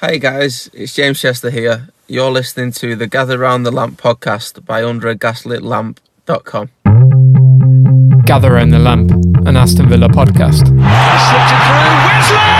[0.00, 1.88] Hey guys, it's James Chester here.
[2.08, 6.70] You're listening to the Gather Round the Lamp podcast by UnderAGaslitLamp.com.
[8.26, 9.10] Gather Round the Lamp,
[9.46, 10.66] an Aston Villa podcast.
[10.66, 11.94] Slipped it through.
[12.04, 12.52] Wesley!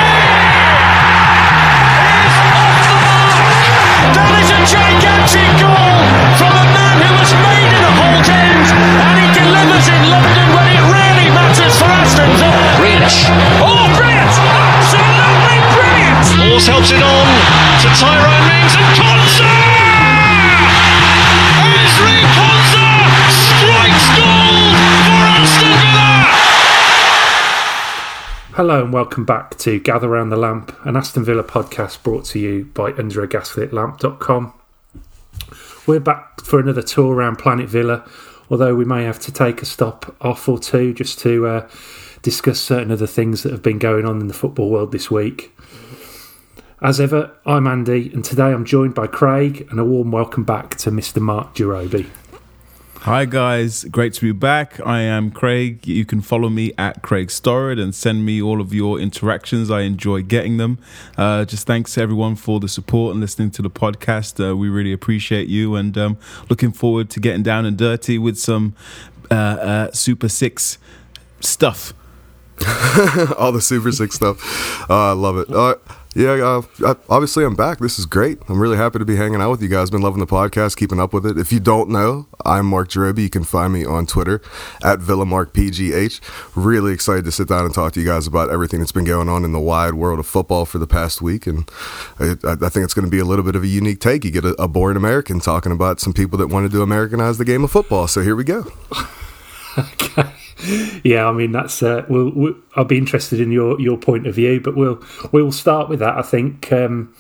[2.23, 3.67] He's off the mark!
[4.15, 6.01] That is a gigantic goal
[6.39, 10.47] from a man who was made in a Holte End, and he delivers in London
[10.55, 12.63] when it really matters for Aston Villa.
[12.79, 13.27] Grealish.
[13.61, 14.04] Oh, brilliant!
[14.04, 14.04] Absolutely
[16.55, 17.27] Helps it on
[17.81, 19.41] to Tyrone Mings and!
[21.83, 22.87] Ezri Konsa
[23.29, 24.23] strikes for
[25.35, 26.09] Aston Villa!
[28.53, 32.39] Hello and welcome back to Gather Round the Lamp, an Aston Villa podcast brought to
[32.39, 34.53] you by UnderAGaslitLamp.com.
[35.89, 38.09] We're back for another tour around Planet Villa,
[38.49, 41.69] although we may have to take a stop off or two just to uh,
[42.23, 45.51] discuss certain other things that have been going on in the football world this week.
[46.85, 50.77] As ever, I'm Andy, and today I'm joined by Craig, and a warm welcome back
[50.77, 51.19] to Mr.
[51.19, 52.11] Mark Jerobi.
[52.99, 54.87] Hi guys, great to be back.
[54.87, 55.87] I am Craig.
[55.87, 59.71] You can follow me at Craig Storrod and send me all of your interactions.
[59.71, 60.79] I enjoy getting them.
[61.17, 64.47] Uh, just thanks to everyone for the support and listening to the podcast.
[64.47, 66.19] Uh, we really appreciate you and um,
[66.51, 68.75] looking forward to getting down and dirty with some
[69.31, 70.77] uh, uh, Super Six
[71.41, 71.95] stuff.
[73.39, 74.91] all the Super Six stuff.
[74.91, 75.49] Uh, I love it.
[76.15, 77.79] Yeah, uh, obviously I'm back.
[77.79, 78.39] This is great.
[78.49, 79.91] I'm really happy to be hanging out with you guys.
[79.91, 81.37] Been loving the podcast, keeping up with it.
[81.37, 83.23] If you don't know, I'm Mark Jerobi.
[83.23, 84.41] You can find me on Twitter
[84.85, 86.21] at VillaMarkPGH.
[86.55, 89.29] Really excited to sit down and talk to you guys about everything that's been going
[89.29, 91.49] on in the wide world of football for the past week.
[91.49, 91.69] And
[92.21, 94.25] I, I think it's going to be a little bit of a unique take.
[94.25, 97.45] You get a, a boring American talking about some people that wanted to Americanize the
[97.45, 98.07] game of football.
[98.07, 98.71] So here we go.
[101.03, 101.83] Yeah, I mean that's.
[101.83, 105.03] Uh, we'll, we'll, I'll be interested in your, your point of view, but we'll
[105.33, 106.17] we'll start with that.
[106.17, 107.15] I think um,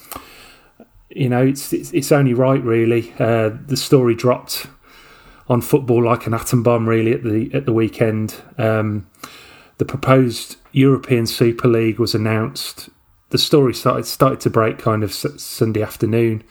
[1.10, 3.12] you know it's, it's it's only right, really.
[3.18, 4.66] Uh, the story dropped
[5.48, 8.36] on football like an atom bomb, really at the at the weekend.
[8.56, 9.08] Um,
[9.78, 12.88] the proposed European Super League was announced.
[13.30, 16.44] The story started started to break kind of Sunday afternoon.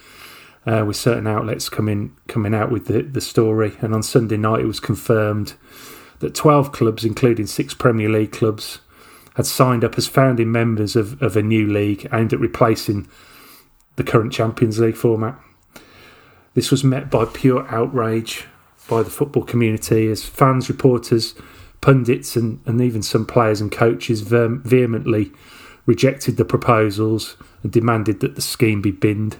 [0.65, 4.61] Uh, with certain outlets coming coming out with the, the story, and on Sunday night
[4.61, 5.55] it was confirmed
[6.23, 8.79] that 12 clubs, including six Premier League clubs,
[9.35, 13.07] had signed up as founding members of, of a new league aimed at replacing
[13.95, 15.39] the current Champions League format.
[16.53, 18.45] This was met by pure outrage
[18.89, 21.35] by the football community as fans, reporters,
[21.81, 25.31] pundits, and, and even some players and coaches vehem- vehemently
[25.85, 29.37] rejected the proposals and demanded that the scheme be binned.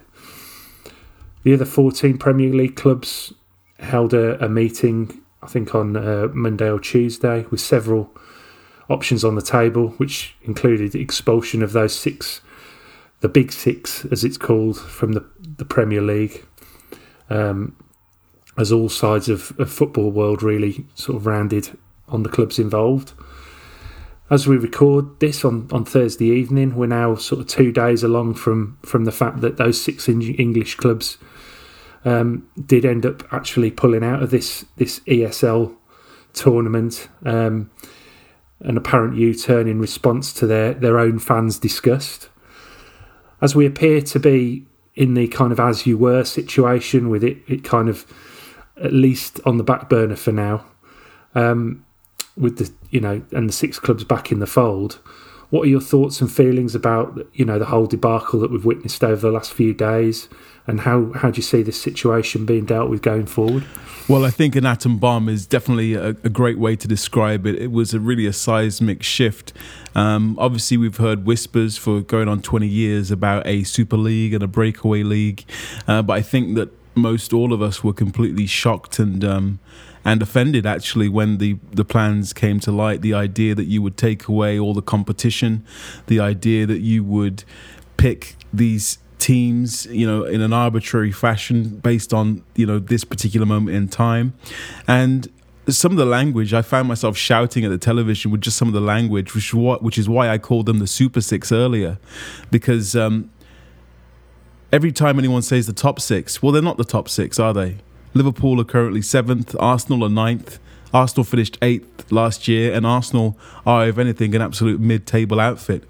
[1.44, 3.33] The other 14 Premier League clubs
[3.79, 8.16] held a, a meeting I think on uh, Monday or Tuesday, with several
[8.90, 12.42] options on the table, which included expulsion of those six,
[13.22, 16.46] the big six, as it's called, from the, the Premier League.
[17.30, 17.76] Um,
[18.58, 21.78] as all sides of, of football world really sort of rounded
[22.08, 23.14] on the clubs involved.
[24.30, 28.36] As we record this on, on Thursday evening, we're now sort of two days along
[28.36, 31.18] from, from the fact that those six English clubs
[32.06, 35.75] um, did end up actually pulling out of this this ESL
[36.34, 37.08] tournament.
[37.25, 37.72] Um,
[38.59, 42.30] an apparent U-turn in response to their their own fans' disgust.
[43.42, 44.66] As we appear to be
[44.96, 48.06] in the kind of as you were situation with it, it kind of
[48.81, 50.66] at least on the back burner for now.
[51.36, 51.86] Um,
[52.36, 55.00] with the you know and the six clubs back in the fold.
[55.53, 59.03] What are your thoughts and feelings about you know the whole debacle that we've witnessed
[59.03, 60.28] over the last few days,
[60.66, 63.63] and how how do you see this situation being dealt with going forward?
[64.09, 67.62] Well, I think an atom bomb is definitely a, a great way to describe it.
[67.62, 69.53] It was a really a seismic shift.
[69.94, 74.42] Um, obviously, we've heard whispers for going on 20 years about a super league and
[74.42, 75.46] a breakaway league,
[75.88, 79.59] uh, but I think that most all of us were completely shocked and um,
[80.06, 83.02] and offended actually when the the plans came to light.
[83.02, 85.66] The idea that you would take away all the competition,
[86.08, 87.44] the idea that you would
[87.97, 93.45] pick these teams, you know, in an arbitrary fashion based on, you know, this particular
[93.45, 94.33] moment in time.
[94.88, 95.30] And
[95.69, 98.74] some of the language I found myself shouting at the television with just some of
[98.74, 101.98] the language, which what which is why I called them the Super Six earlier,
[102.51, 103.31] because um,
[104.74, 107.77] every time anyone says the top six, well, they're not the top six, are they?
[108.13, 110.60] Liverpool are currently seventh, Arsenal are ninth.
[110.94, 115.83] Arsenal finished eighth last year, and Arsenal are, if anything, an absolute mid-table outfit.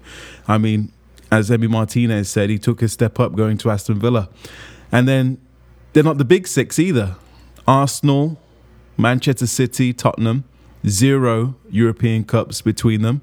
[0.48, 0.92] I mean,
[1.30, 4.30] as Emi Martinez said, he took a step up going to Aston Villa,
[4.90, 5.38] and then
[5.92, 7.16] they're not the big six either.
[7.66, 8.40] Arsenal,
[8.96, 10.44] Manchester City, Tottenham,
[10.86, 13.20] zero European Cups between them.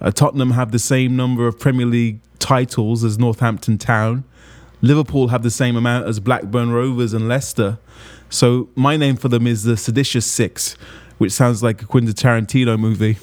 [0.00, 4.24] Uh, Tottenham have the same number of Premier League titles as Northampton Town.
[4.82, 7.78] Liverpool have the same amount as Blackburn Rovers and Leicester.
[8.28, 10.74] So my name for them is the Seditious Six,
[11.18, 13.18] which sounds like a Quentin Tarantino movie.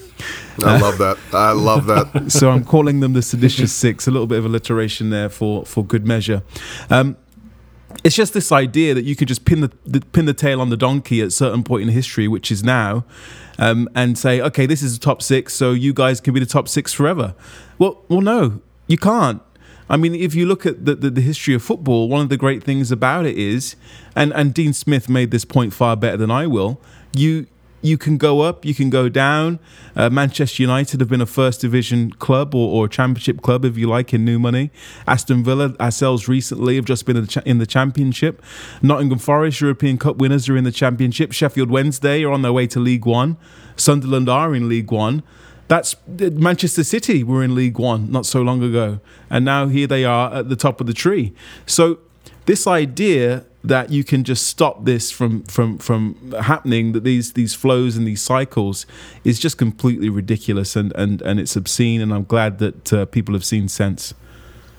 [0.63, 1.18] I love that.
[1.33, 2.31] I love that.
[2.31, 4.07] so I'm calling them the Seditious Six.
[4.07, 6.44] A little bit of alliteration there for for good measure.
[6.89, 7.18] Um,
[8.04, 10.69] it's just this idea that you could just pin the, the, pin the tail on
[10.69, 13.06] the donkey at a certain point in history, which is now,
[13.57, 16.45] um, and say, okay, this is the top six, so you guys can be the
[16.45, 17.33] top six forever.
[17.80, 19.42] Well, well, no, you can't.
[19.89, 22.37] I mean, if you look at the, the, the, history of football, one of the
[22.37, 23.75] great things about it is,
[24.15, 26.81] and, and Dean Smith made this point far better than I will,
[27.13, 27.47] you
[27.81, 29.59] you can go up, you can go down.
[29.95, 33.87] Uh, Manchester United have been a first division club or, or championship club, if you
[33.87, 34.71] like, in new money.
[35.07, 38.41] Aston Villa, ourselves recently, have just been in the, cha- in the championship.
[38.81, 41.31] Nottingham Forest, European Cup winners, are in the championship.
[41.31, 43.37] Sheffield Wednesday are on their way to League One.
[43.75, 45.21] Sunderland are in League One.
[45.67, 48.99] That's Manchester City were in League One not so long ago,
[49.29, 51.33] and now here they are at the top of the tree.
[51.65, 51.99] So
[52.45, 57.53] this idea that you can just stop this from from from happening that these these
[57.53, 58.85] flows and these cycles
[59.23, 63.33] is just completely ridiculous and and and it's obscene and i'm glad that uh, people
[63.33, 64.13] have seen sense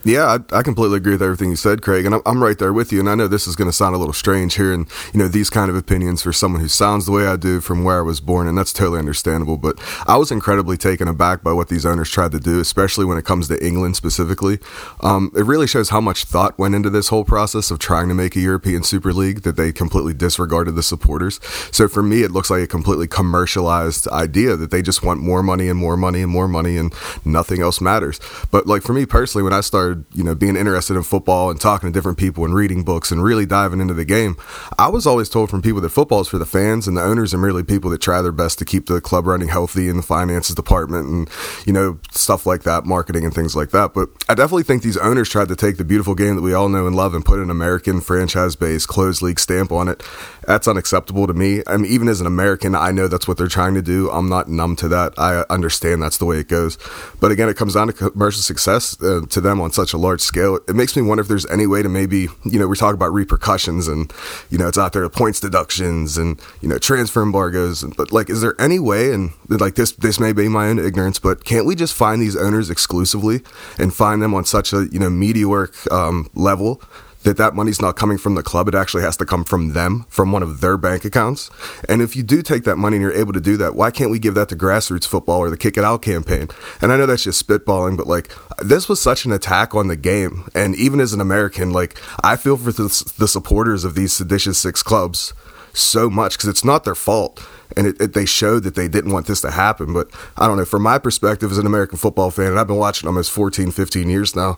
[0.04, 2.72] yeah, I, I, completely agree with everything you said, Craig, and I'm, I'm right there
[2.72, 3.00] with you.
[3.00, 5.26] And I know this is going to sound a little strange here, and you know
[5.26, 8.02] these kind of opinions for someone who sounds the way I do from where I
[8.02, 9.56] was born, and that's totally understandable.
[9.56, 13.18] But I was incredibly taken aback by what these owners tried to do, especially when
[13.18, 14.60] it comes to England specifically.
[15.00, 18.14] Um, it really shows how much thought went into this whole process of trying to
[18.14, 21.40] make a European Super League that they completely disregarded the supporters.
[21.72, 25.42] So for me, it looks like a completely commercialized idea that they just want more
[25.42, 26.94] money and more money and more money, and
[27.24, 28.20] nothing else matters.
[28.50, 31.50] But like for me personally, when I started started, you know, being interested in football
[31.50, 34.36] and talking to different people and reading books and really diving into the game,
[34.78, 37.32] I was always told from people that football is for the fans and the owners
[37.34, 40.02] are merely people that try their best to keep the club running healthy in the
[40.02, 41.30] finances department and,
[41.66, 43.94] you know, stuff like that, marketing and things like that.
[43.94, 46.68] But I definitely think these owners tried to take the beautiful game that we all
[46.68, 50.02] know and love and put an American franchise based closed league stamp on it.
[50.48, 51.62] That's unacceptable to me.
[51.66, 54.10] I mean, even as an American, I know that's what they're trying to do.
[54.10, 55.12] I'm not numb to that.
[55.18, 56.78] I understand that's the way it goes.
[57.20, 60.22] But again, it comes down to commercial success uh, to them on such a large
[60.22, 60.56] scale.
[60.66, 63.12] It makes me wonder if there's any way to maybe, you know, we're talking about
[63.12, 64.10] repercussions and,
[64.48, 67.84] you know, it's out there points deductions and, you know, transfer embargoes.
[67.98, 71.18] But like, is there any way, and like this, this may be my own ignorance,
[71.18, 73.42] but can't we just find these owners exclusively
[73.78, 76.80] and find them on such a, you know, meteoric um, level
[77.28, 78.68] that that money's not coming from the club.
[78.68, 81.50] It actually has to come from them, from one of their bank accounts.
[81.86, 84.10] And if you do take that money and you're able to do that, why can't
[84.10, 86.48] we give that to grassroots football or the Kick It Out campaign?
[86.80, 88.32] And I know that's just spitballing, but like
[88.62, 90.48] this was such an attack on the game.
[90.54, 94.58] And even as an American, like I feel for the, the supporters of these seditious
[94.58, 95.34] six clubs
[95.74, 97.46] so much because it's not their fault
[97.76, 100.56] and it, it, they showed that they didn't want this to happen but i don't
[100.56, 103.70] know from my perspective as an american football fan and i've been watching almost 14
[103.70, 104.56] 15 years now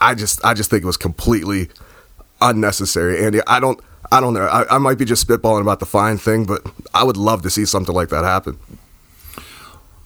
[0.00, 1.68] i just i just think it was completely
[2.40, 3.40] unnecessary, Andy.
[3.46, 3.80] I don't.
[4.10, 4.46] I don't know.
[4.46, 6.62] I, I might be just spitballing about the fine thing, but
[6.94, 8.58] I would love to see something like that happen.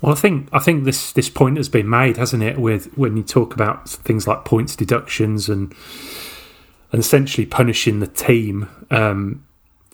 [0.00, 2.58] Well, I think I think this this point has been made, hasn't it?
[2.58, 5.72] With when you talk about things like points deductions and
[6.90, 9.46] and essentially punishing the team um,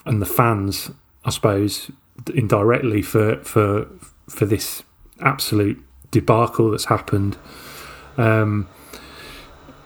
[0.06, 0.90] and the fans,
[1.25, 1.90] I suppose,
[2.35, 3.87] indirectly for for
[4.29, 4.82] for this
[5.20, 7.37] absolute debacle that's happened.
[8.17, 8.67] Um,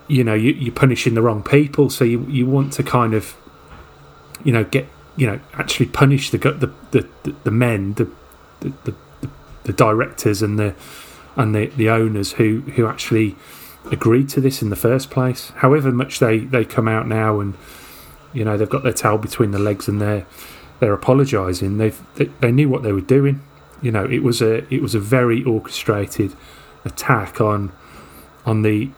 [0.08, 1.90] you know you, you're punishing the wrong people.
[1.90, 3.37] So you, you want to kind of
[4.44, 8.11] you know get you know actually punish the the the, the men the,
[8.61, 8.94] the the,
[9.64, 10.75] the directors and the
[11.37, 13.37] and the, the owners who who actually
[13.90, 15.50] agreed to this in the first place.
[15.56, 17.54] However much they they come out now and
[18.32, 20.26] you know they've got their tail between the legs and they're
[20.80, 23.40] they're apologizing they've they, they knew what they were doing.
[23.80, 26.35] You know it was a it was a very orchestrated
[26.85, 27.73] attack on
[28.44, 28.90] on the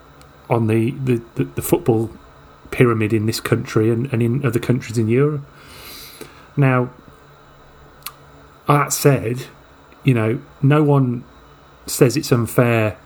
[0.55, 2.11] on the, the, the, the football
[2.71, 5.43] pyramid in this country and, and in other countries in Europe.
[6.57, 6.91] Now,
[8.67, 9.47] that said,
[10.05, 11.25] you know, no one
[11.87, 12.97] says it's unfair,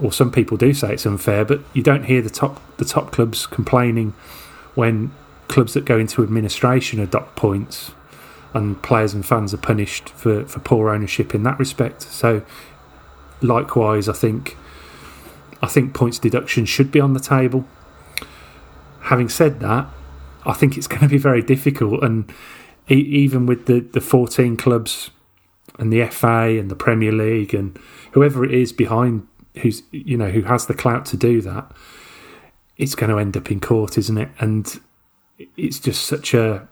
[0.00, 3.12] or some people do say it's unfair, but you don't hear the top the top
[3.12, 4.12] clubs complaining
[4.74, 5.12] when
[5.48, 7.92] clubs that go into administration are docked points
[8.52, 12.02] and players and fans are punished for, for poor ownership in that respect.
[12.02, 12.42] So,
[13.42, 14.56] likewise, I think
[15.64, 17.64] I think points deduction should be on the table.
[19.04, 19.88] Having said that,
[20.44, 22.30] I think it's going to be very difficult, and
[22.86, 25.10] even with the, the 14 clubs
[25.78, 27.78] and the FA and the Premier League and
[28.12, 29.26] whoever it is behind
[29.58, 31.72] who's you know who has the clout to do that,
[32.76, 34.28] it's going to end up in court, isn't it?
[34.40, 34.80] And
[35.56, 36.68] it's just such a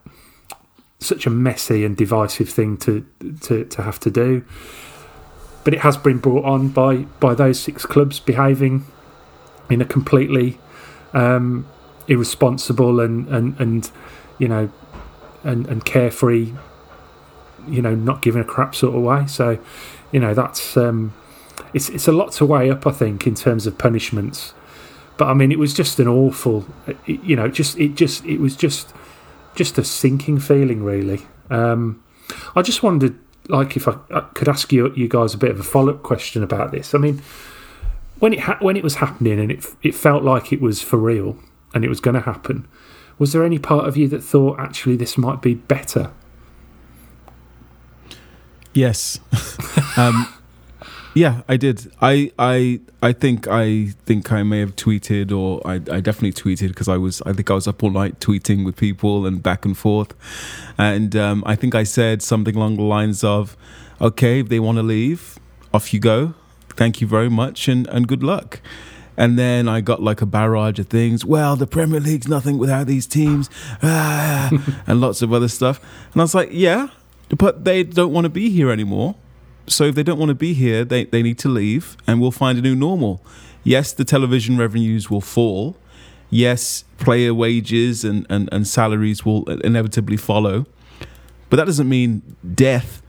[0.99, 3.06] such a messy and divisive thing to
[3.40, 4.44] to, to have to do.
[5.64, 8.85] But it has been brought on by by those six clubs behaving
[9.71, 10.59] in a completely
[11.14, 11.66] um,
[12.09, 13.90] irresponsible and, and and
[14.38, 14.71] you know
[15.45, 16.52] and and carefree
[17.69, 19.26] you know not giving a crap sort of way.
[19.26, 19.59] So
[20.11, 21.14] you know that's um,
[21.73, 24.54] it's it's a lot to weigh up I think in terms of punishments.
[25.16, 26.66] But I mean it was just an awful
[27.07, 28.92] you know just it just it was just
[29.54, 31.26] just a sinking feeling really.
[31.50, 32.02] Um,
[32.57, 35.61] I just wondered like if I, I could ask you you guys a bit of
[35.61, 37.22] a follow up question about this I mean
[38.18, 40.96] when it ha- when it was happening and it it felt like it was for
[40.96, 41.37] real
[41.75, 42.66] and it was going to happen
[43.18, 46.12] was there any part of you that thought actually this might be better
[48.75, 49.20] Yes.
[49.96, 50.32] um,
[51.14, 51.92] yeah, I did.
[52.00, 56.69] I, I, I think I think I may have tweeted, or I, I definitely tweeted
[56.69, 57.21] because I was.
[57.23, 60.14] I think I was up all night tweeting with people and back and forth,
[60.78, 63.57] and um, I think I said something along the lines of,
[64.00, 65.38] "Okay, if they want to leave,
[65.75, 66.35] off you go.
[66.71, 68.61] Thank you very much, and and good luck."
[69.14, 71.25] And then I got like a barrage of things.
[71.25, 73.50] Well, the Premier League's nothing without these teams,
[73.83, 74.50] ah,
[74.87, 75.81] and lots of other stuff.
[76.12, 76.88] And I was like, yeah,
[77.37, 79.16] but they don't want to be here anymore.
[79.66, 82.31] So if they don't want to be here, they, they need to leave and we'll
[82.31, 83.23] find a new normal.
[83.64, 85.76] Yes, the television revenues will fall.
[86.31, 90.66] Yes, player wages and, and, and salaries will inevitably follow.
[91.50, 93.02] But that doesn't mean death.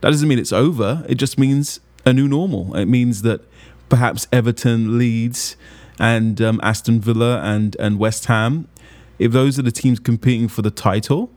[0.00, 1.04] That doesn't mean it's over.
[1.08, 2.76] It just means a new normal.
[2.76, 3.40] It means that
[3.88, 5.56] perhaps Everton, Leeds,
[5.98, 8.68] and um, Aston Villa and, and West Ham,
[9.18, 11.30] if those are the teams competing for the title,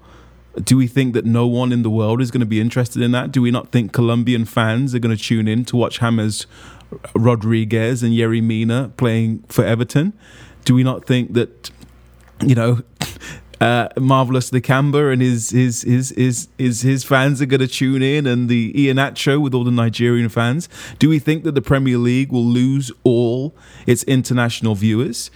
[0.63, 3.11] do we think that no one in the world is going to be interested in
[3.11, 3.31] that?
[3.31, 6.45] Do we not think Colombian fans are going to tune in to watch James
[7.15, 10.13] Rodriguez and Yerry Mina playing for Everton?
[10.65, 11.71] Do we not think that,
[12.45, 12.81] you know,
[13.61, 18.01] uh, marvelous Nakamba and his his his his his his fans are going to tune
[18.01, 20.67] in, and the Iheanacho with all the Nigerian fans.
[20.99, 23.55] Do we think that the Premier League will lose all
[23.85, 25.29] its international viewers?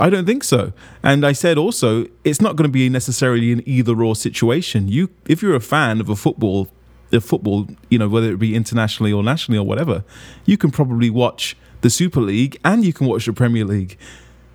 [0.00, 0.72] I don't think so.
[1.02, 4.88] And I said also, it's not going to be necessarily an either or situation.
[4.88, 6.68] You, if you're a fan of a football,
[7.10, 10.02] the football, you know, whether it be internationally or nationally or whatever,
[10.46, 13.98] you can probably watch the Super League and you can watch the Premier League.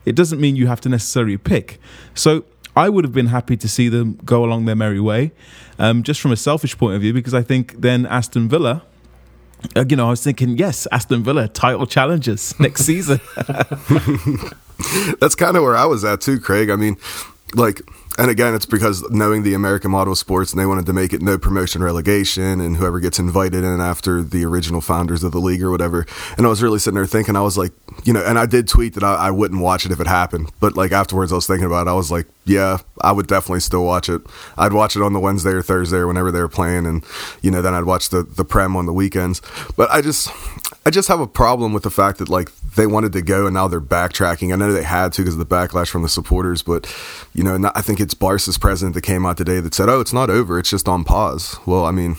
[0.04, 1.80] It doesn't mean you have to necessarily pick.
[2.16, 5.32] So I would have been happy to see them go along their merry way,
[5.78, 8.84] um, just from a selfish point of view, because I think then Aston Villa.
[9.76, 13.20] Uh, you know, I was thinking, yes, Aston Villa title challengers next season.
[15.20, 16.70] That's kind of where I was at too, Craig.
[16.70, 16.98] I mean,
[17.54, 17.82] like
[18.18, 21.12] and again, it's because knowing the American model of sports, and they wanted to make
[21.12, 25.40] it no promotion relegation, and whoever gets invited in after the original founders of the
[25.40, 26.06] league or whatever.
[26.38, 27.74] And I was really sitting there thinking, I was like,
[28.06, 30.50] you know, and I did tweet that I, I wouldn't watch it if it happened,
[30.62, 31.90] but like afterwards, I was thinking about it.
[31.90, 34.22] I was like, yeah, I would definitely still watch it.
[34.58, 37.04] I'd watch it on the Wednesday or Thursday or whenever they were playing, and
[37.42, 39.42] you know, then I'd watch the the prem on the weekends.
[39.76, 40.30] But I just,
[40.86, 43.54] I just have a problem with the fact that like they wanted to go and
[43.54, 44.54] now they're backtracking.
[44.54, 46.94] I know they had to because of the backlash from the supporters, but
[47.34, 50.14] you know, I think it's Barca's president that came out today that said, "Oh, it's
[50.14, 52.18] not over; it's just on pause." Well, I mean,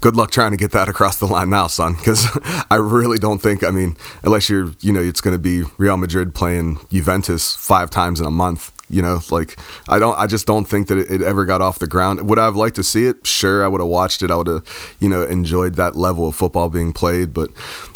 [0.00, 2.26] good luck trying to get that across the line now, son, because
[2.70, 3.62] I really don't think.
[3.62, 7.90] I mean, unless you're, you know, it's going to be Real Madrid playing Juventus five
[7.90, 11.10] times in a month you know, like I don't, I just don't think that it,
[11.10, 12.28] it, ever got off the ground.
[12.28, 13.26] Would I have liked to see it?
[13.26, 14.30] Sure, I would have watched it.
[14.30, 17.34] I would have, you know, enjoyed that level of football being played.
[17.34, 17.50] But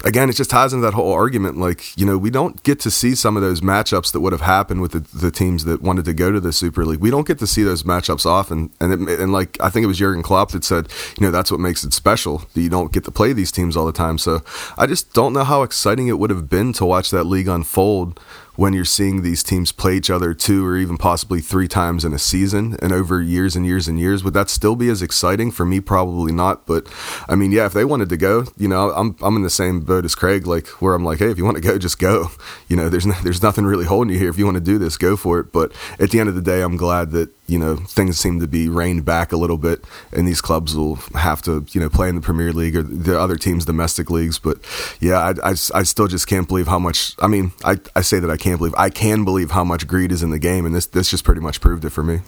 [0.04, 1.58] again, it just ties into that whole argument.
[1.58, 4.42] Like, you know, we don't get to see some of those matchups that would have
[4.42, 7.00] happened with the, the teams that wanted to go to the Super League.
[7.00, 8.70] We don't get to see those matchups often.
[8.80, 11.50] And it, and like I think it was Jurgen Klopp that said, you know, that's
[11.50, 12.38] what makes it special.
[12.54, 14.18] That you don't get to play these teams all the time.
[14.18, 14.42] So
[14.76, 18.20] I just don't know how exciting it would have been to watch that league unfold
[18.56, 22.12] when you're seeing these teams play each other two or even possibly three times in
[22.12, 25.50] a season and over years and years and years would that still be as exciting?
[25.50, 26.86] For me probably not but
[27.28, 29.80] i mean yeah if they wanted to go you know i'm i'm in the same
[29.80, 32.30] boat as craig like where i'm like hey if you want to go just go.
[32.68, 34.30] You know there's no, there's nothing really holding you here.
[34.30, 35.52] If you want to do this go for it.
[35.52, 38.48] But at the end of the day i'm glad that you know things seem to
[38.48, 42.08] be reined back a little bit and these clubs will have to you know play
[42.08, 44.38] in the premier league or the other teams domestic leagues.
[44.38, 44.58] But
[45.00, 48.18] yeah i, I, I still just can't believe how much i mean I, I say
[48.18, 50.74] that i can't believe i can believe how much greed is in the game and
[50.74, 52.20] this this just pretty much proved it for me.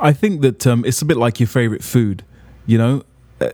[0.00, 2.24] I think that um, it's a bit like your favorite food
[2.66, 3.02] you know?
[3.40, 3.50] Uh,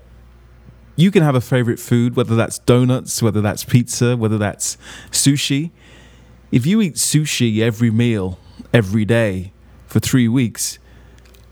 [0.97, 4.79] you can have a favorite food whether that's donuts whether that's pizza whether that's
[5.11, 5.71] sushi.
[6.51, 8.39] If you eat sushi every meal
[8.73, 9.53] every day
[9.91, 10.79] for three weeks,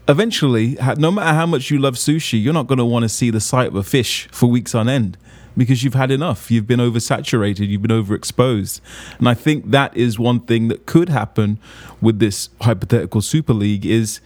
[0.06, 3.30] eventually, no matter how much you love sushi, you're not going to want to see
[3.30, 5.18] the sight of a fish for weeks on end
[5.56, 6.50] because you've had enough.
[6.50, 8.80] You've been oversaturated, you've been overexposed.
[9.18, 11.58] And I think that is one thing that could happen
[12.00, 14.20] with this hypothetical Super League is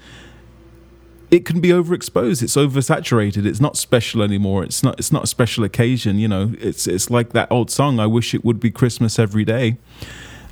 [1.31, 2.43] it can be overexposed.
[2.43, 3.47] It's oversaturated.
[3.47, 4.63] It's not special anymore.
[4.63, 4.99] It's not.
[4.99, 6.19] It's not a special occasion.
[6.19, 6.53] You know.
[6.61, 7.99] It's it's like that old song.
[7.99, 9.79] I wish it would be Christmas every day.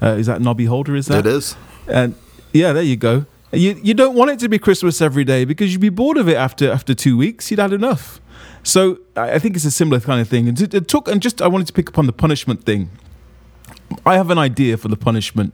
[0.00, 0.96] Uh, is that Noddy Holder?
[0.96, 1.54] Is that It is.
[1.86, 2.14] And
[2.54, 3.26] yeah, there you go.
[3.52, 6.28] You you don't want it to be Christmas every day because you'd be bored of
[6.28, 7.50] it after after two weeks.
[7.50, 8.20] You'd had enough.
[8.62, 10.48] So I think it's a similar kind of thing.
[10.48, 12.90] And it took and just I wanted to pick up on the punishment thing.
[14.06, 15.52] I have an idea for the punishment.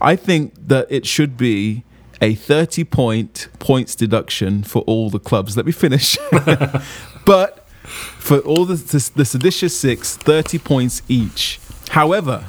[0.00, 1.84] I think that it should be
[2.20, 5.56] a 30 point points deduction for all the clubs.
[5.56, 6.18] Let me finish.
[7.24, 7.68] but
[8.18, 11.60] for all the, the, the seditious six, 30 points each.
[11.90, 12.46] However,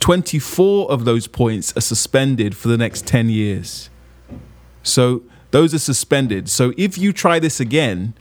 [0.00, 3.90] 24 of those points are suspended for the next 10 years.
[4.88, 6.48] So those are suspended.
[6.48, 8.14] So if you try this again,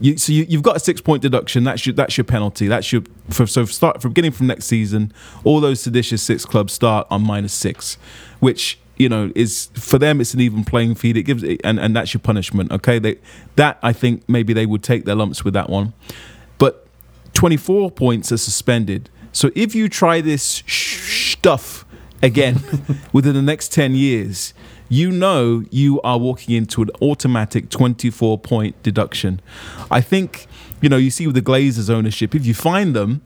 [0.00, 1.64] you, so you, you've got a six point deduction.
[1.64, 2.68] That's your that's your penalty.
[2.68, 5.12] That's your for, so start from beginning from next season.
[5.44, 7.98] All those seditious six clubs start on minus six,
[8.38, 11.16] which you know is for them it's an even playing field.
[11.16, 12.70] It gives and and that's your punishment.
[12.70, 13.18] Okay, they
[13.56, 15.94] that I think maybe they would take their lumps with that one,
[16.58, 16.86] but
[17.34, 19.10] 24 points are suspended.
[19.32, 21.84] So if you try this sh- stuff
[22.22, 22.60] again
[23.12, 24.54] within the next 10 years,
[24.88, 29.40] you know you are walking into an automatic 24 point deduction.
[29.90, 30.46] I think,
[30.80, 33.22] you know, you see with the Glazers ownership, if you find them,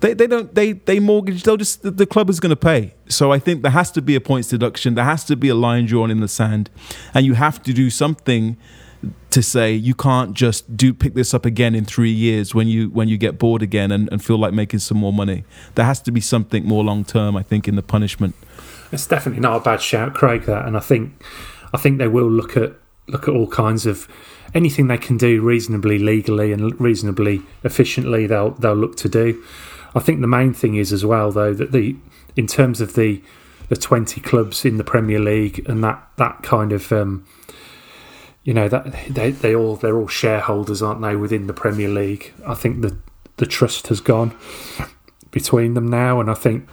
[0.00, 3.32] they, they don't they they mortgage they'll just the, club is going to pay so
[3.32, 5.86] i think there has to be a points deduction there has to be a line
[5.86, 6.68] drawn in the sand
[7.14, 8.58] and you have to do something
[9.30, 12.88] to say you can't just do pick this up again in three years when you
[12.90, 15.44] when you get bored again and, and feel like making some more money.
[15.74, 18.34] There has to be something more long term, I think, in the punishment.
[18.94, 20.44] It's definitely not a bad shout, Craig.
[20.44, 21.22] That, and I think,
[21.72, 22.74] I think they will look at
[23.06, 24.08] look at all kinds of
[24.54, 28.26] anything they can do reasonably legally and reasonably efficiently.
[28.26, 29.42] They'll they'll look to do.
[29.94, 31.96] I think the main thing is as well, though, that the
[32.36, 33.22] in terms of the
[33.68, 37.26] the twenty clubs in the Premier League and that that kind of um,
[38.44, 42.32] you know that they they all they're all shareholders, aren't they, within the Premier League?
[42.46, 42.96] I think the
[43.36, 44.36] the trust has gone
[45.30, 46.68] between them now, and I think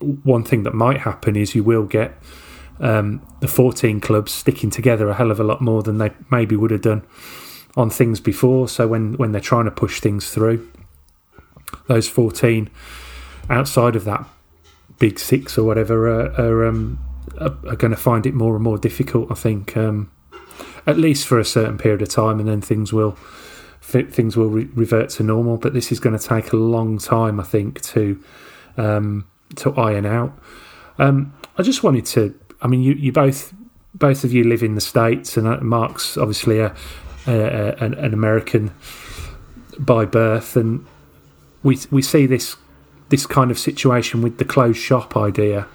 [0.00, 2.16] one thing that might happen is you will get
[2.80, 6.56] um, the 14 clubs sticking together a hell of a lot more than they maybe
[6.56, 7.02] would have done
[7.76, 8.68] on things before.
[8.68, 10.68] So when when they're trying to push things through,
[11.86, 12.70] those 14
[13.48, 14.26] outside of that
[14.98, 16.98] big six or whatever are are, um,
[17.38, 19.30] are, are going to find it more and more difficult.
[19.30, 19.76] I think.
[19.76, 20.10] Um,
[20.86, 23.18] at least for a certain period of time, and then things will
[23.80, 25.56] things will re- revert to normal.
[25.56, 28.22] But this is going to take a long time, I think, to
[28.76, 30.36] um, to iron out.
[30.98, 32.38] Um, I just wanted to.
[32.60, 33.54] I mean, you, you both
[33.94, 36.74] both of you live in the states, and uh, Mark's obviously a,
[37.26, 38.74] a, a an, an American
[39.78, 40.84] by birth, and
[41.62, 42.56] we we see this
[43.08, 45.66] this kind of situation with the closed shop idea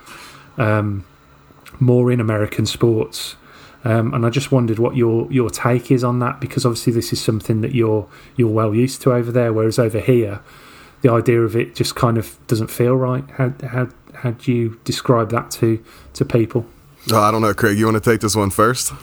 [0.58, 1.06] um,
[1.80, 3.36] more in American sports.
[3.84, 7.12] Um, and I just wondered what your your take is on that because obviously this
[7.12, 10.42] is something that you're you're well used to over there, whereas over here,
[11.02, 13.24] the idea of it just kind of doesn't feel right.
[13.32, 15.84] How how how do you describe that to
[16.14, 16.66] to people?
[17.12, 17.78] Oh, I don't know, Craig.
[17.78, 18.94] You want to take this one first?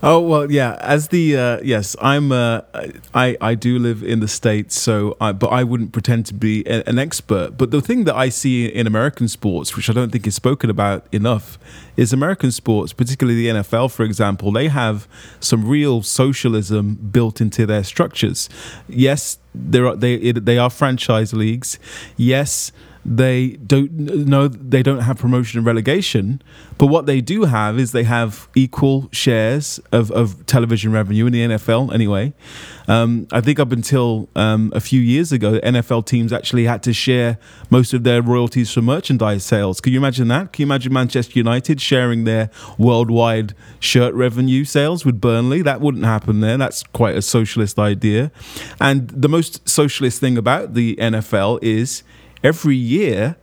[0.00, 0.76] Oh well, yeah.
[0.80, 2.30] As the uh, yes, I'm.
[2.30, 2.60] Uh,
[3.14, 6.64] I I do live in the states, so I, but I wouldn't pretend to be
[6.66, 7.58] a, an expert.
[7.58, 10.70] But the thing that I see in American sports, which I don't think is spoken
[10.70, 11.58] about enough,
[11.96, 14.52] is American sports, particularly the NFL, for example.
[14.52, 15.08] They have
[15.40, 18.48] some real socialism built into their structures.
[18.88, 21.80] Yes, there are they they are franchise leagues.
[22.16, 22.70] Yes
[23.04, 26.42] they don't know they don't have promotion and relegation
[26.78, 31.32] but what they do have is they have equal shares of, of television revenue in
[31.32, 32.32] the NFL anyway.
[32.86, 36.92] Um, I think up until um, a few years ago NFL teams actually had to
[36.92, 39.80] share most of their royalties from merchandise sales.
[39.80, 40.52] Can you imagine that?
[40.52, 45.60] Can you imagine Manchester United sharing their worldwide shirt revenue sales with Burnley?
[45.60, 46.56] That wouldn't happen there.
[46.56, 48.30] That's quite a socialist idea.
[48.80, 52.04] And the most socialist thing about the NFL is
[52.42, 53.36] every year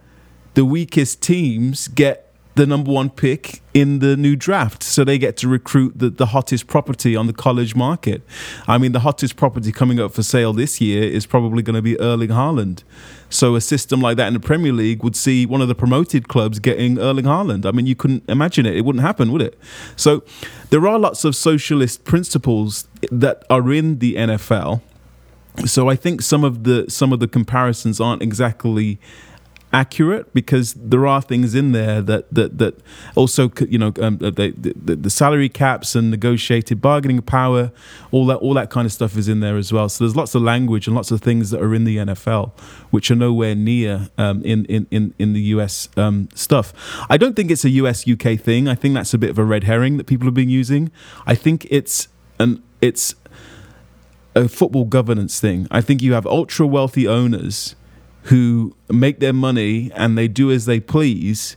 [0.55, 4.81] the weakest teams get the number one pick in the new draft.
[4.81, 8.21] So they get to recruit the, the hottest property on the college market.
[8.65, 11.81] I mean, the hottest property coming up for sale this year is probably going to
[11.81, 12.84] be Erling Haaland.
[13.29, 16.29] So a system like that in the Premier League would see one of the promoted
[16.29, 17.65] clubs getting Erling Haaland.
[17.65, 18.77] I mean, you couldn't imagine it.
[18.77, 19.60] It wouldn't happen, would it?
[19.97, 20.23] So
[20.69, 24.81] there are lots of socialist principles that are in the NFL
[25.65, 28.99] so I think some of the some of the comparisons aren't exactly
[29.75, 32.79] accurate because there are things in there that that that
[33.15, 37.71] also you know um, the, the, the salary caps and negotiated bargaining power
[38.11, 39.89] all that all that kind of stuff is in there as well.
[39.89, 42.51] So there's lots of language and lots of things that are in the NFL
[42.89, 46.73] which are nowhere near um, in, in in in the US um, stuff.
[47.09, 48.69] I don't think it's a US UK thing.
[48.69, 50.89] I think that's a bit of a red herring that people have been using.
[51.25, 52.07] I think it's
[52.39, 53.15] and it's
[54.36, 55.67] a football governance thing.
[55.71, 57.76] I think you have ultra wealthy owners
[58.24, 61.56] who make their money and they do as they please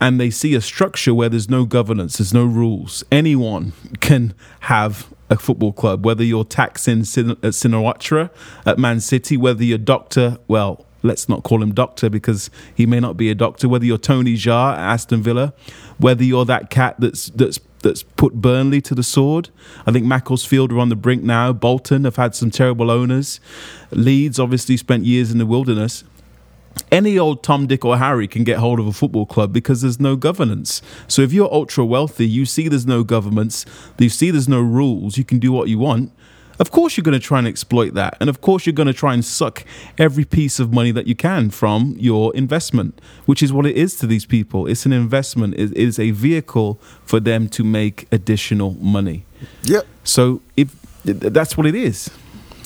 [0.00, 3.04] and they see a structure where there's no governance, there's no rules.
[3.10, 8.30] Anyone can have a football club, whether you're Thaksin Sin- uh, at Shinawatra
[8.66, 13.00] at Man City, whether you're Doctor, well, let's not call him Doctor because he may
[13.00, 15.54] not be a doctor, whether you're Tony Xia at Aston Villa,
[15.98, 19.50] whether you're that cat that's that's that's put Burnley to the sword.
[19.86, 21.52] I think Macclesfield are on the brink now.
[21.52, 23.38] Bolton have had some terrible owners.
[23.92, 26.02] Leeds obviously spent years in the wilderness
[26.90, 30.00] any old Tom, Dick, or Harry can get hold of a football club because there's
[30.00, 30.82] no governance.
[31.08, 33.64] So if you're ultra wealthy, you see there's no governments,
[33.98, 36.12] you see there's no rules, you can do what you want.
[36.58, 38.16] Of course, you're going to try and exploit that.
[38.20, 39.64] And of course, you're going to try and suck
[39.98, 43.96] every piece of money that you can from your investment, which is what it is
[43.96, 44.66] to these people.
[44.66, 49.24] It's an investment, it is a vehicle for them to make additional money.
[49.62, 49.82] Yeah.
[50.04, 52.10] So if that's what it is.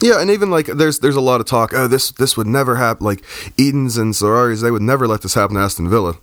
[0.01, 1.73] Yeah, and even like there's there's a lot of talk.
[1.75, 3.05] Oh, this this would never happen.
[3.05, 3.25] Like
[3.57, 6.17] Edens and Sawiris, they would never let this happen to Aston Villa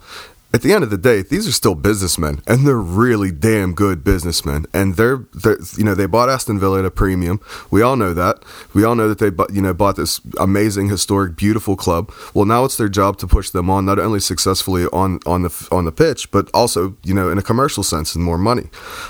[0.54, 4.04] at the end of the day, these are still businessmen, and they're really damn good
[4.04, 4.66] businessmen.
[4.74, 7.42] And they're, they're, you know, they bought Aston Villa at a premium.
[7.70, 8.42] We all know that.
[8.74, 12.12] We all know that they, bought, you know, bought this amazing, historic, beautiful club.
[12.34, 15.68] Well, now it's their job to push them on, not only successfully on on the
[15.72, 18.70] on the pitch, but also, you know, in a commercial sense and more money.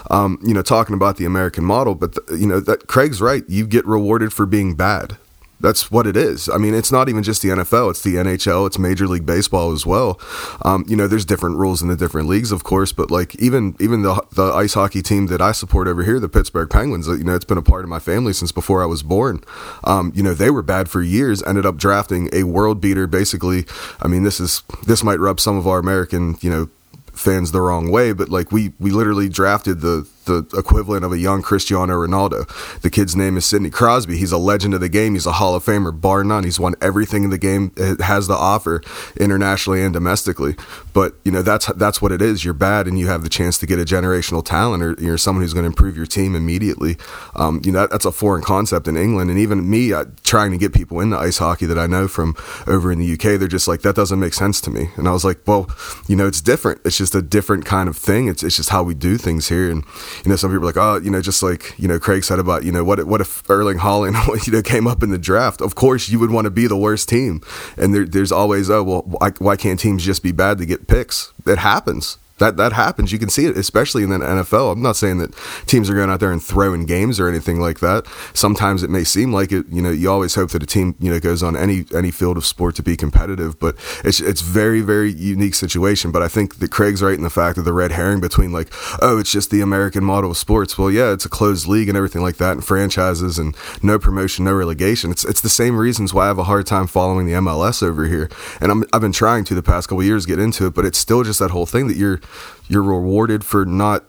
[0.09, 3.43] Um, you know, talking about the American model, but the, you know that Craig's right.
[3.47, 5.17] You get rewarded for being bad
[5.59, 6.49] that's what it is.
[6.49, 9.71] I mean, it's not even just the NFL; it's the NHL, it's Major League Baseball
[9.71, 10.19] as well.
[10.63, 13.75] Um, you know, there's different rules in the different leagues, of course, but like even
[13.79, 17.23] even the the ice hockey team that I support over here, the Pittsburgh Penguins, you
[17.23, 19.43] know, it's been a part of my family since before I was born.
[19.83, 23.07] Um, you know, they were bad for years, ended up drafting a world beater.
[23.07, 23.65] Basically,
[24.01, 26.69] I mean, this is this might rub some of our American, you know,
[27.13, 31.17] fans the wrong way, but like we we literally drafted the the equivalent of a
[31.17, 32.47] young Cristiano Ronaldo.
[32.81, 34.17] The kid's name is Sidney Crosby.
[34.17, 35.13] He's a legend of the game.
[35.13, 36.43] He's a Hall of Famer, bar none.
[36.43, 38.81] He's won everything in the game it has to offer
[39.17, 40.55] internationally and domestically.
[40.93, 42.45] But you know that's that's what it is.
[42.45, 45.43] You're bad, and you have the chance to get a generational talent, or you're someone
[45.43, 46.97] who's going to improve your team immediately.
[47.35, 50.51] Um, you know that, that's a foreign concept in England, and even me uh, trying
[50.51, 52.35] to get people into ice hockey that I know from
[52.67, 54.89] over in the UK, they're just like that doesn't make sense to me.
[54.95, 55.69] And I was like, well,
[56.07, 56.81] you know, it's different.
[56.85, 58.27] It's just a different kind of thing.
[58.27, 59.83] It's it's just how we do things here, and
[60.23, 62.39] you know, some people are like, oh, you know, just like you know, Craig said
[62.39, 64.13] about you know, what what if Erling Haaland,
[64.47, 65.62] you know, came up in the draft?
[65.62, 67.41] Of course, you would want to be the worst team,
[67.78, 70.88] and there, there's always, oh, well, why, why can't teams just be bad to get
[70.88, 71.34] picks?
[71.45, 73.13] It happens that that happens.
[73.13, 74.73] You can see it, especially in the NFL.
[74.73, 75.33] I'm not saying that
[75.67, 78.05] teams are going out there and throwing games or anything like that.
[78.33, 79.65] Sometimes it may seem like it.
[79.69, 82.35] You know, you always hope that a team you know goes on any any field
[82.35, 86.11] of sport to be competitive, but it's it's very very unique situation.
[86.11, 88.73] But I think that Craig's right in the fact of the red herring between like,
[89.01, 90.77] oh, it's just the American model of sports.
[90.77, 94.43] Well, yeah, it's a closed league and everything like that, and franchises and no promotion,
[94.43, 95.09] no relegation.
[95.09, 98.05] It's it's the same reasons why I have a hard time following the MLS over
[98.05, 100.83] here, and I'm I've been trying to the past couple years get into it, but
[100.83, 102.19] it's still just that whole thing that you're
[102.67, 104.05] you're rewarded for not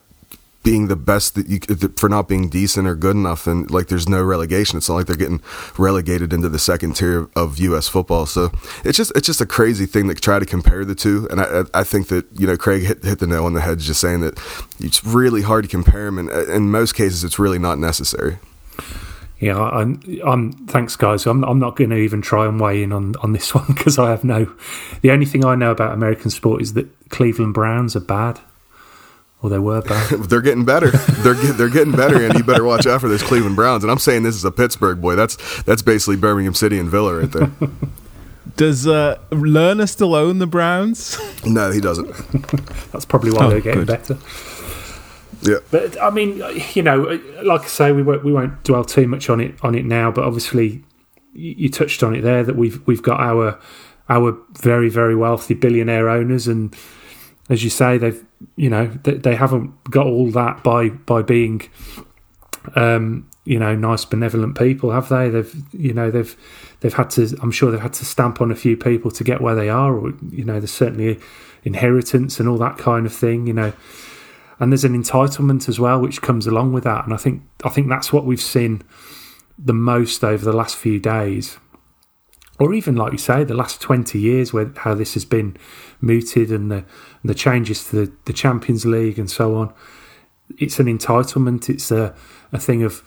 [0.67, 1.61] being the best that you
[1.97, 4.77] for not being decent or good enough and like there's no relegation.
[4.77, 5.41] It's not like they're getting
[5.79, 8.27] relegated into the second tier of US football.
[8.27, 8.51] So
[8.85, 11.63] it's just it's just a crazy thing to try to compare the two and I
[11.73, 14.23] I think that you know Craig hit, hit the nail on the head just saying
[14.23, 14.41] that
[14.81, 18.39] it's really hard to compare them and uh, in most cases it's really not necessary
[19.39, 20.01] yeah, I'm.
[20.25, 20.53] I'm.
[20.67, 21.27] Thanks, guys.
[21.27, 21.45] I'm.
[21.45, 24.11] I'm not going to even try and weigh in on on this one because I
[24.11, 24.53] have no.
[25.03, 28.41] The only thing I know about American sport is that Cleveland Browns are bad,
[29.43, 30.11] or they were bad.
[30.31, 30.91] they're getting better.
[30.91, 33.85] They're get, they're getting better, and you better watch out for those Cleveland Browns.
[33.85, 35.17] And I'm saying this is a Pittsburgh boy.
[35.17, 37.51] That's that's basically Birmingham City and Villa right there.
[38.57, 41.19] Does uh, Lerner still own the Browns?
[41.45, 42.09] No, he doesn't.
[42.91, 43.89] That's probably why oh, they're getting good.
[43.89, 44.19] better.
[45.43, 46.43] Yeah, but I mean,
[46.75, 49.75] you know, like I say, we won't we won't dwell too much on it on
[49.75, 50.11] it now.
[50.11, 50.83] But obviously,
[51.33, 53.59] you touched on it there that we've we've got our
[54.09, 56.75] our very very wealthy billionaire owners, and
[57.49, 58.25] as you say, they've
[58.57, 61.63] you know they, they haven't got all that by by being
[62.75, 65.29] um, you know nice benevolent people, have they?
[65.29, 66.37] They've you know they've
[66.81, 67.37] they've had to.
[67.43, 69.97] I'm sure they've had to stamp on a few people to get where they are,
[69.97, 71.21] or you know, there's certainly
[71.65, 73.47] inheritance and all that kind of thing.
[73.47, 73.73] You know
[74.59, 77.05] and there's an entitlement as well which comes along with that.
[77.05, 78.83] And i think i think that's what we've seen
[79.59, 81.59] the most over the last few days.
[82.59, 85.57] Or even like you say the last 20 years where how this has been
[86.01, 86.85] mooted and the
[87.25, 89.75] the changes to the, the champions league and so on.
[90.59, 91.69] It's an entitlement.
[91.69, 92.15] It's a,
[92.53, 93.03] a thing of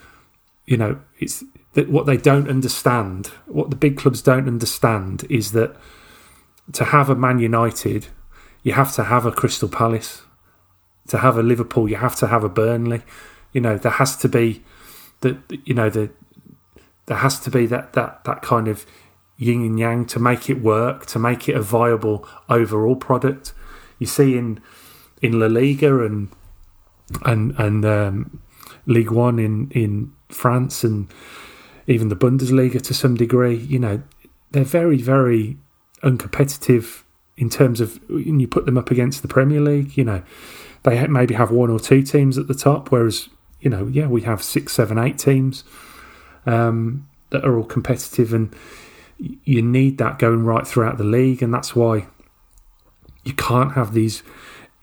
[0.69, 5.51] you know it's that what they don't understand what the big clubs don't understand is
[5.53, 5.75] that
[6.73, 8.07] to have a man united
[8.61, 10.21] you have to have a crystal palace
[11.09, 13.01] to have a Liverpool, you have to have a Burnley.
[13.51, 14.63] You know, there has to be
[15.21, 16.09] that you know the
[17.07, 18.85] there has to be that that that kind of
[19.37, 23.53] yin and yang to make it work, to make it a viable overall product.
[23.97, 24.61] You see in
[25.21, 26.29] in La Liga and
[27.25, 28.41] and and um,
[28.85, 31.11] League One in in France and
[31.87, 33.55] even the Bundesliga to some degree.
[33.55, 34.03] You know,
[34.51, 35.57] they're very very
[36.03, 37.03] uncompetitive
[37.35, 39.97] in terms of when you put them up against the Premier League.
[39.97, 40.23] You know,
[40.83, 44.21] they maybe have one or two teams at the top, whereas you know, yeah, we
[44.21, 45.63] have six, seven, eight teams
[46.45, 48.55] um, that are all competitive, and
[49.17, 52.07] you need that going right throughout the league, and that's why
[53.23, 54.23] you can't have these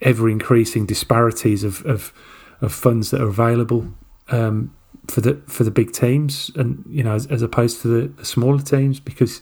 [0.03, 2.13] ever increasing disparities of, of
[2.61, 3.87] of funds that are available
[4.29, 4.75] um,
[5.09, 8.25] for the for the big teams, and you know, as, as opposed to the, the,
[8.25, 9.41] smaller teams, because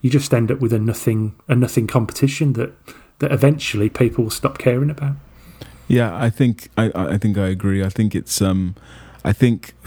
[0.00, 2.72] you just end up with a nothing a nothing competition that
[3.20, 5.16] that eventually people will stop caring about.
[5.88, 7.84] Yeah, I think I, I think I agree.
[7.84, 8.74] I think it's um,
[9.24, 9.74] I think.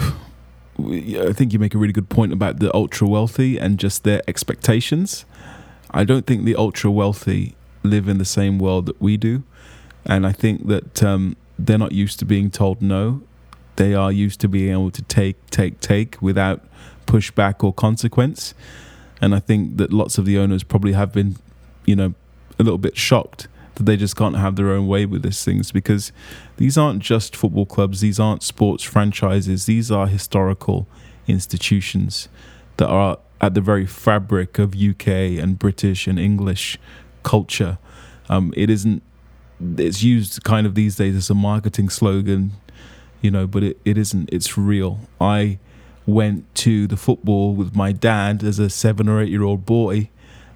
[0.80, 4.22] I think you make a really good point about the ultra wealthy and just their
[4.28, 5.26] expectations.
[5.90, 9.42] I don't think the ultra wealthy live in the same world that we do,
[10.06, 13.24] and I think that um, they're not used to being told no.
[13.78, 16.64] They are used to being able to take, take, take without
[17.06, 18.54] pushback or consequence.
[19.22, 21.38] And I think that lots of the owners probably have been,
[21.86, 22.14] you know,
[22.60, 23.48] a little bit shocked
[23.78, 26.12] that they just can't have their own way with these things because
[26.58, 30.88] these aren't just football clubs, these aren't sports franchises, these are historical
[31.28, 32.28] institutions
[32.78, 36.78] that are at the very fabric of UK and British and English
[37.24, 37.78] culture.
[38.30, 39.04] Um, it isn't
[39.60, 42.52] it's used kind of these days as a marketing slogan,
[43.22, 44.30] you know, but it, it isn't.
[44.32, 45.00] It's real.
[45.20, 45.60] I
[46.06, 50.10] went to the football with my dad as a seven or eight year old boy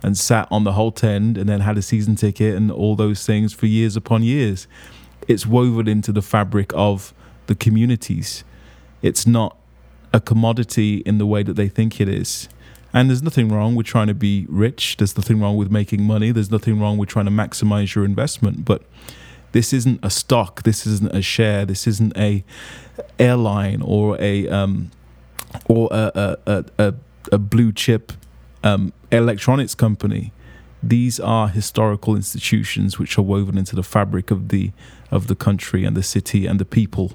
[0.03, 3.25] and sat on the Holte End and then had a season ticket and all those
[3.25, 4.67] things for years upon years.
[5.27, 7.13] It's woven into the fabric of
[7.47, 8.43] the communities.
[9.01, 9.57] It's not
[10.13, 12.49] a commodity in the way that they think it is.
[12.93, 14.97] And there's nothing wrong with trying to be rich.
[14.97, 16.31] There's nothing wrong with making money.
[16.31, 18.65] There's nothing wrong with trying to maximize your investment.
[18.65, 18.83] But
[19.53, 20.63] this isn't a stock.
[20.63, 21.65] This isn't a share.
[21.65, 22.43] This isn't a
[23.17, 24.91] airline or a um,
[25.67, 26.93] or a a, a,
[27.31, 28.11] a blue chip
[28.63, 30.31] um, electronics company.
[30.83, 34.71] These are historical institutions which are woven into the fabric of the
[35.11, 37.13] of the country and the city and the people,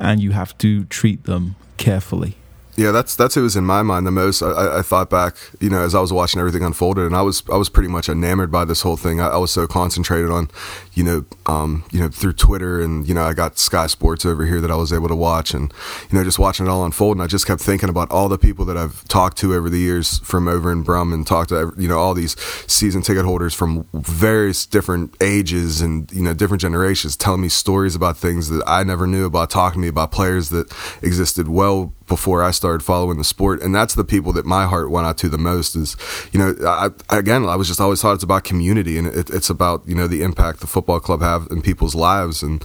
[0.00, 2.36] and you have to treat them carefully.
[2.76, 4.42] Yeah, that's that's who was in my mind the most.
[4.42, 7.42] I, I, thought back, you know, as I was watching everything unfolded, and I was
[7.50, 9.18] I was pretty much enamored by this whole thing.
[9.18, 10.50] I, I was so concentrated on,
[10.92, 14.44] you know, um, you know, through Twitter, and you know, I got Sky Sports over
[14.44, 15.72] here that I was able to watch, and
[16.10, 17.16] you know, just watching it all unfold.
[17.16, 19.78] And I just kept thinking about all the people that I've talked to over the
[19.78, 23.54] years from over in Brum, and talked to you know all these season ticket holders
[23.54, 28.62] from various different ages and you know different generations, telling me stories about things that
[28.66, 30.70] I never knew about, talking to me about players that
[31.02, 34.90] existed well before I started following the sport, and that's the people that my heart
[34.90, 35.76] went out to the most.
[35.76, 35.96] Is
[36.32, 39.50] you know, I, again, I was just always thought it's about community, and it, it's
[39.50, 42.62] about you know the impact the football club have in people's lives, and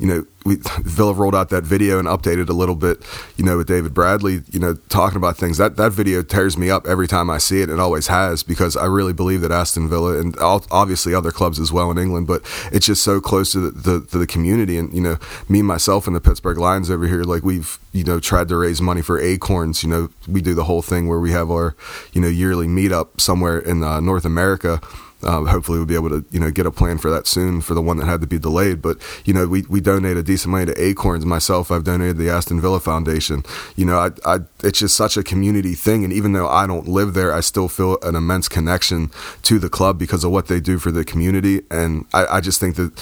[0.00, 3.04] you know, we Villa rolled out that video and updated a little bit,
[3.36, 5.58] you know, with David Bradley, you know, talking about things.
[5.58, 8.76] That that video tears me up every time I see it, it always has, because
[8.76, 12.42] I really believe that Aston Villa and obviously other clubs as well in England, but
[12.72, 14.78] it's just so close to the, the, to the community.
[14.78, 18.18] And you know, me myself and the Pittsburgh Lions over here, like we've you know
[18.18, 19.82] tried to raise money for Acorns.
[19.82, 21.76] You know, we do the whole thing where we have our
[22.14, 24.80] you know yearly meetup somewhere in uh, North America
[25.22, 27.74] um, hopefully, we'll be able to you know get a plan for that soon for
[27.74, 28.80] the one that had to be delayed.
[28.80, 31.26] But you know, we we donated decent money to Acorns.
[31.26, 33.44] Myself, I've donated the Aston Villa Foundation.
[33.76, 36.04] You know, I, I it's just such a community thing.
[36.04, 39.10] And even though I don't live there, I still feel an immense connection
[39.42, 41.62] to the club because of what they do for the community.
[41.70, 42.92] And I, I just think that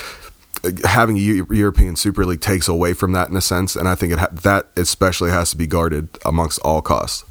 [0.85, 4.14] having a European Super League takes away from that in a sense, and I think
[4.14, 7.24] ha- that especially has to be guarded amongst all costs.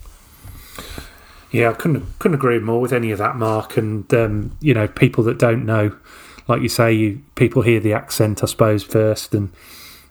[1.52, 3.78] Yeah, I couldn't couldn't agree more with any of that, Mark.
[3.78, 5.96] And um, you know, people that don't know,
[6.48, 9.52] like you say, you people hear the accent, I suppose, first, and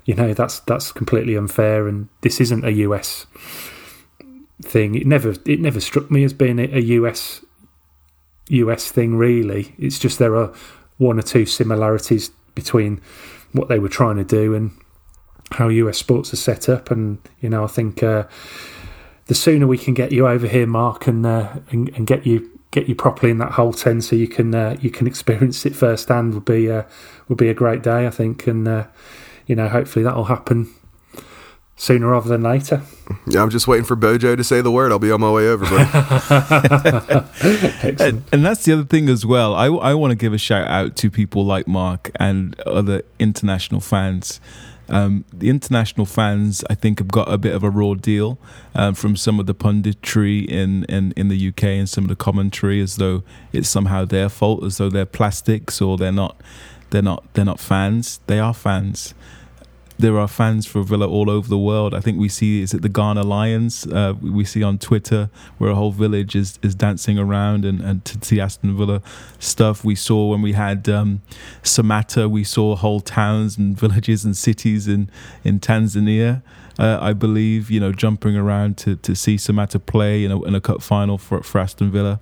[0.04, 1.88] you know that's that's completely unfair.
[1.88, 3.26] And this isn't a US
[4.62, 4.94] thing.
[4.94, 7.44] It never it never struck me as being a US
[8.48, 9.16] US thing.
[9.16, 10.54] Really, it's just there are
[10.96, 13.02] one or two similarities between
[13.52, 14.70] what they were trying to do and
[15.52, 16.90] how US sports are set up.
[16.90, 18.02] And you know, I think.
[18.02, 18.24] Uh,
[19.26, 22.50] the sooner we can get you over here, Mark, and uh, and, and, get you
[22.70, 25.74] get you properly in that Holte End so you can uh, you can experience it
[25.74, 26.84] firsthand would be uh,
[27.28, 28.86] would be a great day, I think, and uh,
[29.46, 30.72] you know hopefully that will happen
[31.76, 32.82] sooner rather than later.
[33.26, 34.92] Yeah, I'm just waiting for Bojo to say the word.
[34.92, 35.84] I'll be on my way over, buddy.
[38.02, 39.54] and, and that's the other thing as well.
[39.54, 43.80] I, I want to give a shout out to people like Mark and other international
[43.80, 44.40] fans.
[44.88, 48.38] Um, the international fans, I think, have got a bit of a raw deal
[48.74, 52.16] um, from some of the punditry in, in, in the UK and some of the
[52.16, 53.22] commentary, as though
[53.52, 56.40] it's somehow their fault, as though they're plastics or they're not,
[56.90, 58.20] they're not, they're not fans.
[58.26, 59.14] They are fans
[59.98, 61.94] there are fans for Villa all over the world.
[61.94, 63.86] I think we see is it the Ghana Lions?
[63.86, 68.04] Uh, we see on Twitter where a whole village is, is dancing around and, and
[68.04, 69.00] to see Aston Villa
[69.38, 69.84] stuff.
[69.84, 71.22] We saw when we had um,
[71.62, 75.10] Samatta, we saw whole towns and villages and cities in
[75.44, 76.42] in Tanzania.
[76.78, 80.54] Uh, I believe you know jumping around to, to see Samatta play in a, in
[80.54, 82.20] a cup final for, for Aston Villa.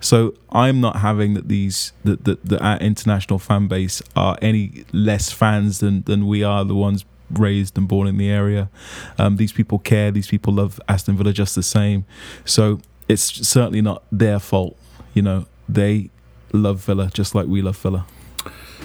[0.00, 4.84] So I'm not having that these that, that, that our international fan base are any
[4.92, 7.06] less fans than than we are the ones
[7.38, 8.70] raised and born in the area.
[9.18, 10.10] Um, these people care.
[10.10, 12.04] These people love Aston Villa just the same.
[12.44, 14.76] So it's certainly not their fault.
[15.12, 16.10] You know, they
[16.52, 18.06] love Villa just like we love Villa.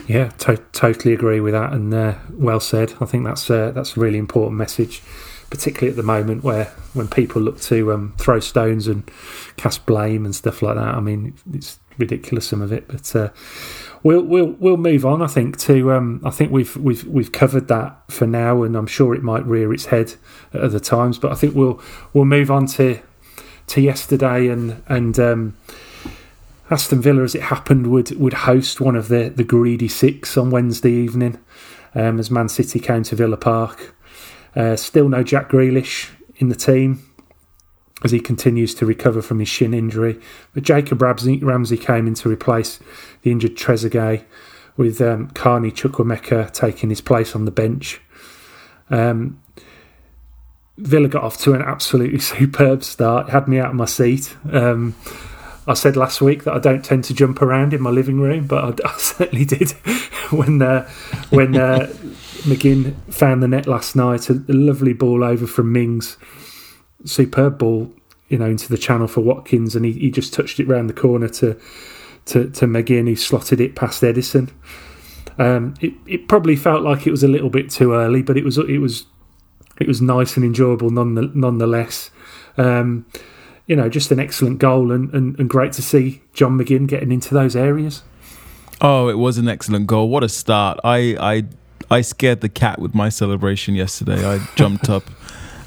[0.07, 2.93] Yeah, to- totally agree with that, and uh, well said.
[2.99, 5.03] I think that's uh, that's a really important message,
[5.51, 9.09] particularly at the moment where when people look to um, throw stones and
[9.57, 10.95] cast blame and stuff like that.
[10.95, 13.29] I mean, it's ridiculous some of it, but uh,
[14.03, 15.21] we'll we'll we'll move on.
[15.21, 18.87] I think to um, I think we've we've we've covered that for now, and I'm
[18.87, 20.15] sure it might rear its head
[20.53, 21.17] at other times.
[21.17, 21.81] But I think we'll
[22.13, 22.99] we'll move on to
[23.67, 25.57] to yesterday and and um,
[26.69, 30.49] Aston Villa, as it happened, would would host one of the the greedy six on
[30.49, 31.37] Wednesday evening,
[31.95, 33.95] um, as Man City came to Villa Park.
[34.55, 37.08] Uh, still no Jack Grealish in the team
[38.03, 40.19] as he continues to recover from his shin injury.
[40.53, 42.79] But Jacob Ramsey, came in to replace
[43.23, 44.23] the injured Trezeguet,
[44.77, 47.99] with um, Carney Chukwuemeka taking his place on the bench.
[48.89, 49.41] Um,
[50.77, 53.29] Villa got off to an absolutely superb start.
[53.29, 54.35] Had me out of my seat.
[54.49, 54.95] Um,
[55.67, 58.47] I said last week that I don't tend to jump around in my living room,
[58.47, 59.71] but I, I certainly did
[60.31, 60.89] when uh,
[61.29, 61.87] when uh,
[62.43, 64.29] McGinn found the net last night.
[64.29, 66.17] A lovely ball over from Mings,
[67.05, 67.91] superb ball,
[68.27, 70.93] you know, into the channel for Watkins, and he, he just touched it round the
[70.93, 71.59] corner to
[72.25, 74.51] to, to McGinn, who slotted it past Ederson.
[75.39, 78.43] Um, it, it probably felt like it was a little bit too early, but it
[78.43, 79.05] was it was
[79.79, 82.11] it was nice and enjoyable none, nonetheless.
[82.57, 83.05] Um,
[83.65, 87.11] you know, just an excellent goal and, and, and great to see John McGinn getting
[87.11, 88.03] into those areas.
[88.81, 90.09] Oh, it was an excellent goal.
[90.09, 90.79] What a start.
[90.83, 91.43] I I
[91.89, 94.25] I scared the cat with my celebration yesterday.
[94.25, 95.03] I jumped up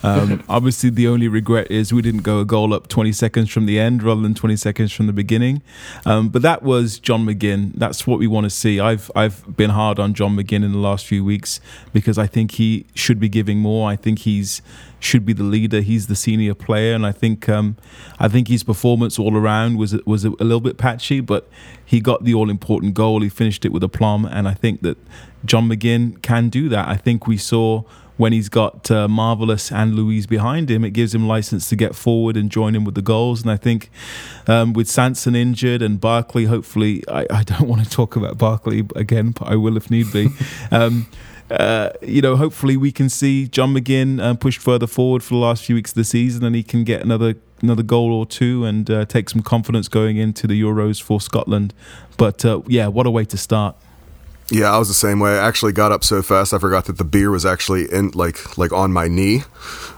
[0.02, 3.66] um, obviously, the only regret is we didn't go a goal up 20 seconds from
[3.66, 5.62] the end rather than 20 seconds from the beginning.
[6.04, 7.72] Um, but that was John McGinn.
[7.74, 8.80] That's what we want to see.
[8.80, 11.60] I've I've been hard on John McGinn in the last few weeks
[11.92, 13.88] because I think he should be giving more.
[13.88, 14.62] I think he's
[15.02, 15.80] should be the leader.
[15.80, 17.76] He's the senior player, and I think um,
[18.18, 21.48] I think his performance all around was was a, a little bit patchy, but
[21.84, 23.20] he got the all important goal.
[23.20, 24.96] He finished it with a plum, and I think that
[25.44, 26.88] John McGinn can do that.
[26.88, 27.82] I think we saw
[28.22, 31.96] when he's got uh, Marvelous and Luiz behind him, it gives him license to get
[31.96, 33.42] forward and join in with the goals.
[33.42, 33.90] And I think
[34.46, 38.86] um, with Sanson injured and Barkley, hopefully, I, I, don't want to talk about Barkley
[38.94, 40.28] again, but I will if need be.
[40.70, 41.08] Um,
[41.50, 45.40] uh, you know, hopefully we can see John McGinn uh, push further forward for the
[45.40, 48.64] last few weeks of the season, and he can get another another goal or two
[48.64, 51.74] and uh, take some confidence going into the Euros for Scotland.
[52.16, 53.76] But uh, yeah, what a way to start!
[54.52, 55.30] Yeah, I was the same way.
[55.30, 58.58] I actually got up so fast I forgot that the beer was actually in like
[58.58, 59.38] like on my knee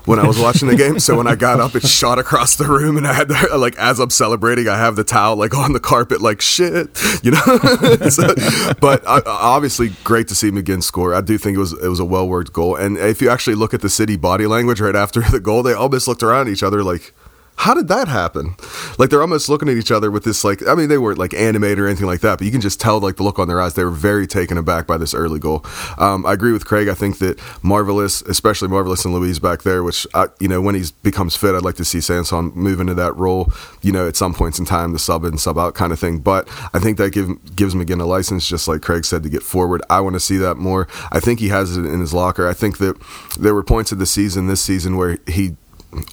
[0.04, 1.00] when I was watching the game.
[1.00, 3.76] So when I got up, it shot across the room, and I had to, like
[3.78, 6.88] as I'm celebrating, I have the towel like on the carpet, like shit,
[7.24, 7.40] you know.
[8.10, 8.32] so,
[8.80, 11.14] but obviously, great to see McGinn score.
[11.14, 13.56] I do think it was it was a well worked goal, and if you actually
[13.56, 16.62] look at the city body language right after the goal, they almost looked around each
[16.62, 17.12] other like
[17.56, 18.56] how did that happen?
[18.98, 21.34] Like they're almost looking at each other with this like I mean they weren't like
[21.34, 23.60] animated or anything like that, but you can just tell like the look on their
[23.60, 23.74] eyes.
[23.74, 25.64] They were very taken aback by this early goal.
[25.98, 26.88] Um, I agree with Craig.
[26.88, 30.74] I think that marvelous, especially marvelous and Luiz back there, which I, you know when
[30.74, 33.52] he becomes fit, I'd like to see Sanson move into that role.
[33.82, 36.18] You know at some points in time, the sub in sub out kind of thing.
[36.18, 39.42] But I think that give, gives McGinn a license, just like Craig said, to get
[39.42, 39.82] forward.
[39.88, 40.88] I want to see that more.
[41.12, 42.48] I think he has it in his locker.
[42.48, 42.96] I think that
[43.38, 45.56] there were points of the season this season where he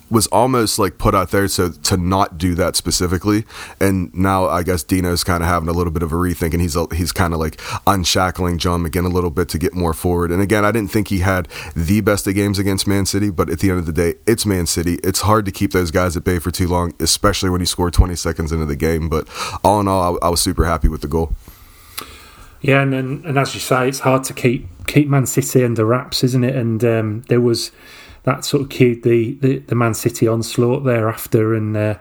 [0.09, 3.45] was almost like put out there so to not do that specifically.
[3.79, 6.61] And now i guess dino's kind of having a little bit of a rethink and
[6.61, 10.31] he's he's kind of like unshackling john mcginn a little bit to get more forward.
[10.31, 13.49] And again i didn't think he had the best of games against man city but
[13.49, 14.99] at the end of the day it's man city.
[15.03, 17.91] It's hard to keep those guys at bay for too long especially when you score
[17.91, 19.09] 20 seconds into the game.
[19.09, 19.27] But
[19.63, 21.35] all in all i, I was super happy with the goal.
[22.61, 25.85] Yeah and, and, and as you say it's hard to keep keep man city under
[25.85, 26.55] wraps isn't it?
[26.55, 27.71] And um, there was
[28.23, 31.95] that sort of cued the, the, the Man City onslaught thereafter, and uh,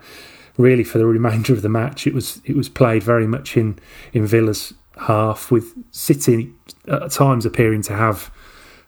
[0.57, 3.79] really for the remainder of the match, it was it was played very much in
[4.13, 6.53] in Villa's half, with City
[6.89, 8.31] at times appearing to have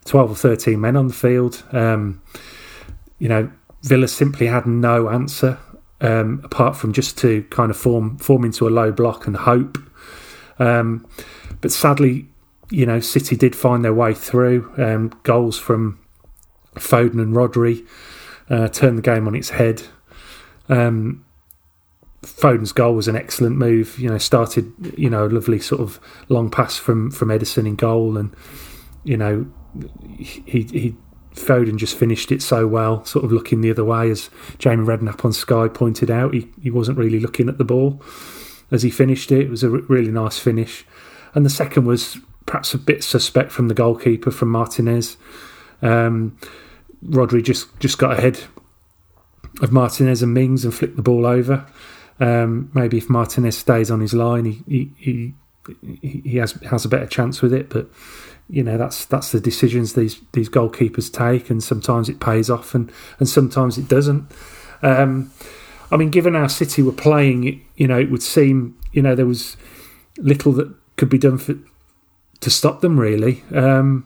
[0.05, 1.63] twelve or thirteen men on the field.
[1.71, 2.21] Um,
[3.19, 5.57] you know, Villa simply had no answer
[6.01, 9.77] um, apart from just to kind of form form into a low block and hope.
[10.59, 11.07] Um,
[11.61, 12.27] but sadly,
[12.69, 14.71] you know, City did find their way through.
[14.77, 15.99] Um, goals from
[16.75, 17.85] Foden and Rodri
[18.49, 19.83] uh, turned the game on its head.
[20.69, 21.25] Um,
[22.21, 23.99] Foden's goal was an excellent move.
[23.99, 25.99] You know, started you know a lovely sort of
[26.29, 28.33] long pass from from Ederson in goal, and
[29.03, 29.47] you know
[30.17, 30.95] he he
[31.35, 35.25] Foden just finished it so well, sort of looking the other way, as Jamie Redknapp
[35.25, 36.33] on Sky pointed out.
[36.33, 38.01] He he wasn't really looking at the ball
[38.71, 39.41] as he finished it.
[39.41, 40.85] It was a really nice finish,
[41.33, 45.17] and the second was perhaps a bit suspect from the goalkeeper from Martinez.
[45.83, 46.37] Um,
[47.05, 48.39] Rodri just just got ahead
[49.61, 51.65] of Martinez and Mings and flicked the ball over.
[52.19, 55.33] Um, maybe if Martinez stays on his line, he he,
[56.01, 57.69] he, he has has a better chance with it.
[57.69, 57.87] But
[58.49, 62.73] you know that's that's the decisions these these goalkeepers take, and sometimes it pays off,
[62.73, 64.31] and and sometimes it doesn't.
[64.81, 65.31] Um,
[65.91, 69.25] I mean, given how City were playing, you know, it would seem you know there
[69.25, 69.57] was
[70.17, 71.55] little that could be done for
[72.39, 72.99] to stop them.
[72.99, 74.05] Really, um,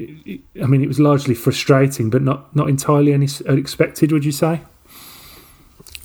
[0.00, 4.12] I mean, it was largely frustrating, but not not entirely unexpected.
[4.12, 4.60] Would you say?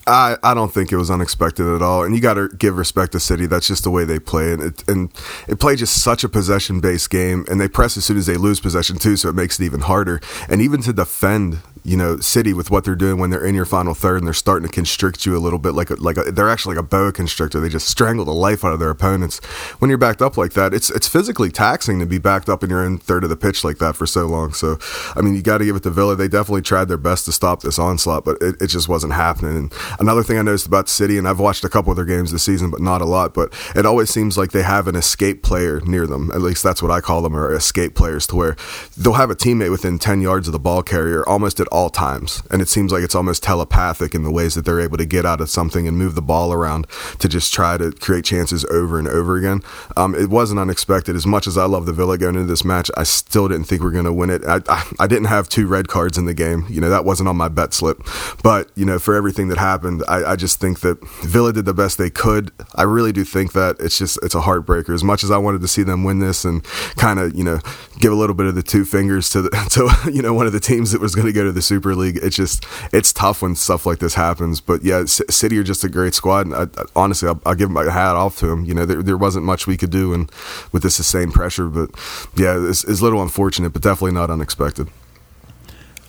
[0.06, 2.04] I, I don't think it was unexpected at all.
[2.04, 3.46] And you got to give respect to City.
[3.46, 4.52] That's just the way they play.
[4.52, 5.10] And it, and
[5.48, 7.46] it played just such a possession based game.
[7.50, 9.16] And they press as soon as they lose possession, too.
[9.16, 10.20] So it makes it even harder.
[10.50, 13.66] And even to defend you know, City with what they're doing when they're in your
[13.66, 16.32] final third and they're starting to constrict you a little bit, like a, like a,
[16.32, 17.60] they're actually like a boa constrictor.
[17.60, 19.44] They just strangle the life out of their opponents.
[19.80, 22.70] When you're backed up like that, it's it's physically taxing to be backed up in
[22.70, 24.54] your own third of the pitch like that for so long.
[24.54, 24.80] So,
[25.16, 26.16] I mean, you got to give it to Villa.
[26.16, 29.58] They definitely tried their best to stop this onslaught, but it, it just wasn't happening.
[29.58, 32.32] And another thing I noticed about City, and I've watched a couple of their games
[32.32, 35.44] this season, but not a lot, but it always seems like they have an escape
[35.44, 36.32] player near them.
[36.32, 38.56] At least that's what I call them, or escape players, to where
[38.98, 42.44] they'll have a teammate within 10 yards of the ball carrier almost at all times
[42.50, 45.26] and it seems like it's almost telepathic in the ways that they're able to get
[45.26, 46.88] out of something and move the ball around
[47.20, 49.62] to just try to create chances over and over again.
[49.98, 51.16] Um, it wasn't unexpected.
[51.16, 53.82] As much as I love the Villa going into this match, I still didn't think
[53.82, 54.46] we are going to win it.
[54.46, 56.66] I, I, I, didn't have two red cards in the game.
[56.70, 58.02] You know, that wasn't on my bet slip.
[58.44, 61.74] But, you know, for everything that happened, I, I just think that Villa did the
[61.74, 62.52] best they could.
[62.76, 64.94] I really do think that it's just, it's a heartbreaker.
[64.94, 66.64] As much as I wanted to see them win this and
[66.98, 67.60] kind of, you know,
[68.00, 70.54] give a little bit of the two fingers to, the, to you know, one of
[70.54, 73.42] the teams that was going to go to the Super League, it's just it's tough
[73.42, 74.62] when stuff like this happens.
[74.62, 76.48] But yeah, City are just a great squad.
[76.48, 78.66] And I, I, honestly, I'll, I'll, give my hat off to them.
[78.66, 80.32] You know, there, there wasn't much we could do, and
[80.72, 81.68] with this sustained pressure.
[81.68, 81.90] But
[82.36, 84.90] yeah, it's, it's a little unfortunate, but definitely not unexpected.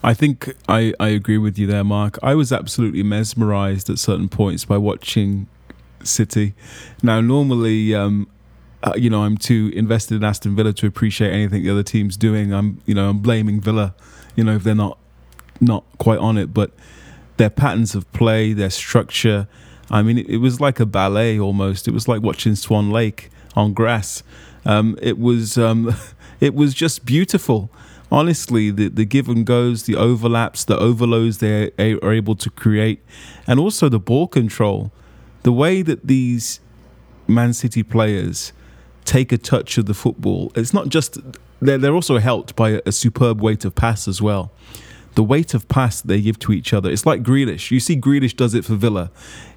[0.02, 2.18] I think I, I agree with you there, Mark.
[2.22, 5.46] I was absolutely mesmerized at certain points by watching
[6.02, 6.54] City.
[7.02, 8.28] Now, normally, um,
[8.82, 12.18] uh, you know, I'm too invested in Aston Villa to appreciate anything the other team's
[12.18, 12.52] doing.
[12.52, 13.94] I'm, you know, I'm blaming Villa,
[14.36, 14.98] you know, if they're not
[15.60, 16.70] not quite on it, but
[17.36, 19.48] their patterns of play, their structure.
[19.90, 21.88] I mean, it, it was like a ballet almost.
[21.88, 24.22] It was like watching Swan Lake on grass.
[24.64, 25.94] Um, it was um,
[26.40, 27.70] it was just beautiful.
[28.10, 33.02] Honestly, the the give and goes, the overlaps, the overloads they are able to create,
[33.46, 34.92] and also the ball control.
[35.42, 36.60] The way that these
[37.26, 38.52] Man City players
[39.04, 41.18] take a touch of the football, it's not just
[41.60, 44.52] they're, they're also helped by a, a superb weight of pass as well
[45.14, 46.90] the weight of pass they give to each other.
[46.90, 47.70] It's like Grealish.
[47.70, 49.10] You see, Grealish does it for Villa.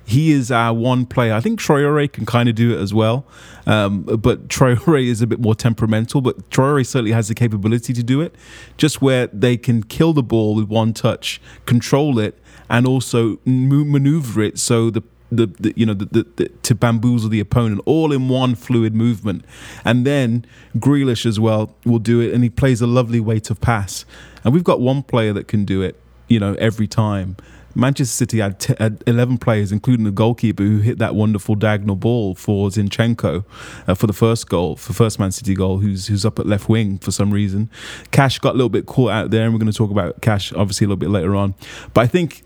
[0.06, 1.34] He is our one player.
[1.34, 3.26] I think Traore can kind of do it as well,
[3.66, 6.22] um, but Traore is a bit more temperamental.
[6.22, 8.34] But Traore certainly has the capability to do it,
[8.78, 12.40] just where they can kill the ball with one touch, control it,
[12.70, 17.30] and also maneuver it so the the, the, you know the, the, the, to bamboozle
[17.30, 19.44] the opponent all in one fluid movement
[19.84, 20.46] and then
[20.78, 24.06] Grealish as well will do it and he plays a lovely weight of pass
[24.48, 27.36] and we've got one player that can do it you know every time
[27.76, 31.96] Manchester City had, t- had 11 players, including the goalkeeper who hit that wonderful diagonal
[31.96, 33.46] ball for Zinchenko
[33.88, 36.68] uh, for the first goal, for first Man City goal, who's who's up at left
[36.68, 37.70] wing for some reason.
[38.10, 40.52] Cash got a little bit caught out there, and we're going to talk about Cash
[40.54, 41.54] obviously a little bit later on.
[41.94, 42.42] But I think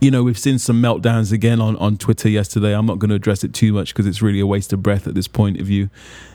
[0.00, 2.74] you know, we've seen some meltdowns again on, on Twitter yesterday.
[2.74, 5.06] I'm not going to address it too much because it's really a waste of breath
[5.06, 5.90] at this point of view.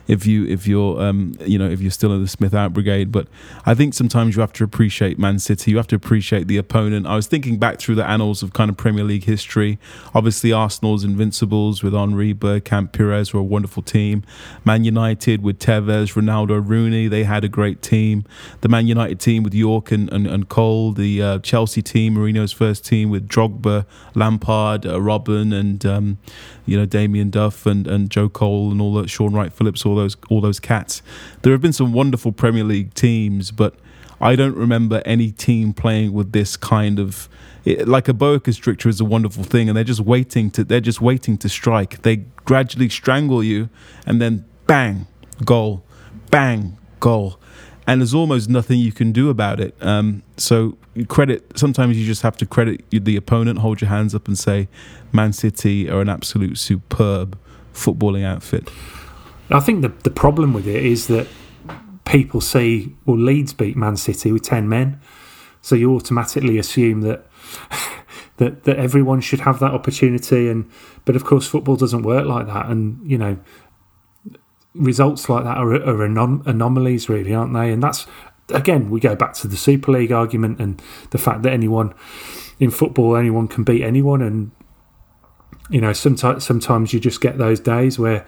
[0.08, 3.12] If you if you're um, you know if you're still in the Smith out brigade.
[3.12, 3.28] But
[3.66, 5.72] I think sometimes you have to appreciate Man City.
[5.72, 7.08] You have to appreciate the opponent.
[7.08, 9.80] I was thinking back through the annals of kind of Premier League history.
[10.14, 14.24] Obviously, Arsenal's Invincibles with Henry, Bergkamp, Pires were a wonderful team.
[14.66, 18.26] Man United with Tevez, Ronaldo, Rooney, they had a great team.
[18.62, 22.52] The Man United team with Yorke and, and, and Cole, the uh, Chelsea team, Mourinho's
[22.52, 23.86] first team with Drogba,
[24.16, 26.18] Lampard, uh, Robben, and um,
[26.66, 29.93] you know Damien Duff and, and Joe Cole and all that, Shaun Wright Phillips, all
[29.96, 31.02] those all those cats.
[31.42, 33.76] There have been some wonderful Premier League teams, but
[34.20, 37.28] I don't remember any team playing with this kind of
[37.66, 40.80] it, like a boa constrictor is a wonderful thing, and they're just waiting to they're
[40.80, 42.02] just waiting to strike.
[42.02, 43.70] They gradually strangle you,
[44.06, 45.08] and then bang,
[45.46, 45.84] goal,
[46.32, 47.40] bang, goal,
[47.88, 49.76] and there's almost nothing you can do about it.
[49.82, 50.78] Um, so
[51.08, 51.58] credit.
[51.58, 54.68] Sometimes you just have to credit the opponent, hold your hands up, and say,
[55.12, 57.38] "Man City are an absolute superb
[57.74, 58.70] footballing outfit."
[59.54, 61.28] I think the the problem with it is that
[62.06, 65.00] people see well Leeds beat Man City with ten men,
[65.62, 67.26] so you automatically assume that
[68.38, 70.50] that that everyone should have that opportunity.
[70.50, 70.70] And
[71.06, 72.68] but of course, football doesn't work like that.
[72.68, 73.38] And you know,
[74.74, 77.72] results like that are, are anom- anomalies, really, aren't they?
[77.72, 78.08] And that's
[78.50, 80.82] again, we go back to the Super League argument and
[81.12, 81.94] the fact that anyone
[82.60, 84.52] in football, anyone can beat anyone, and
[85.70, 88.26] you know, sometimes sometimes you just get those days where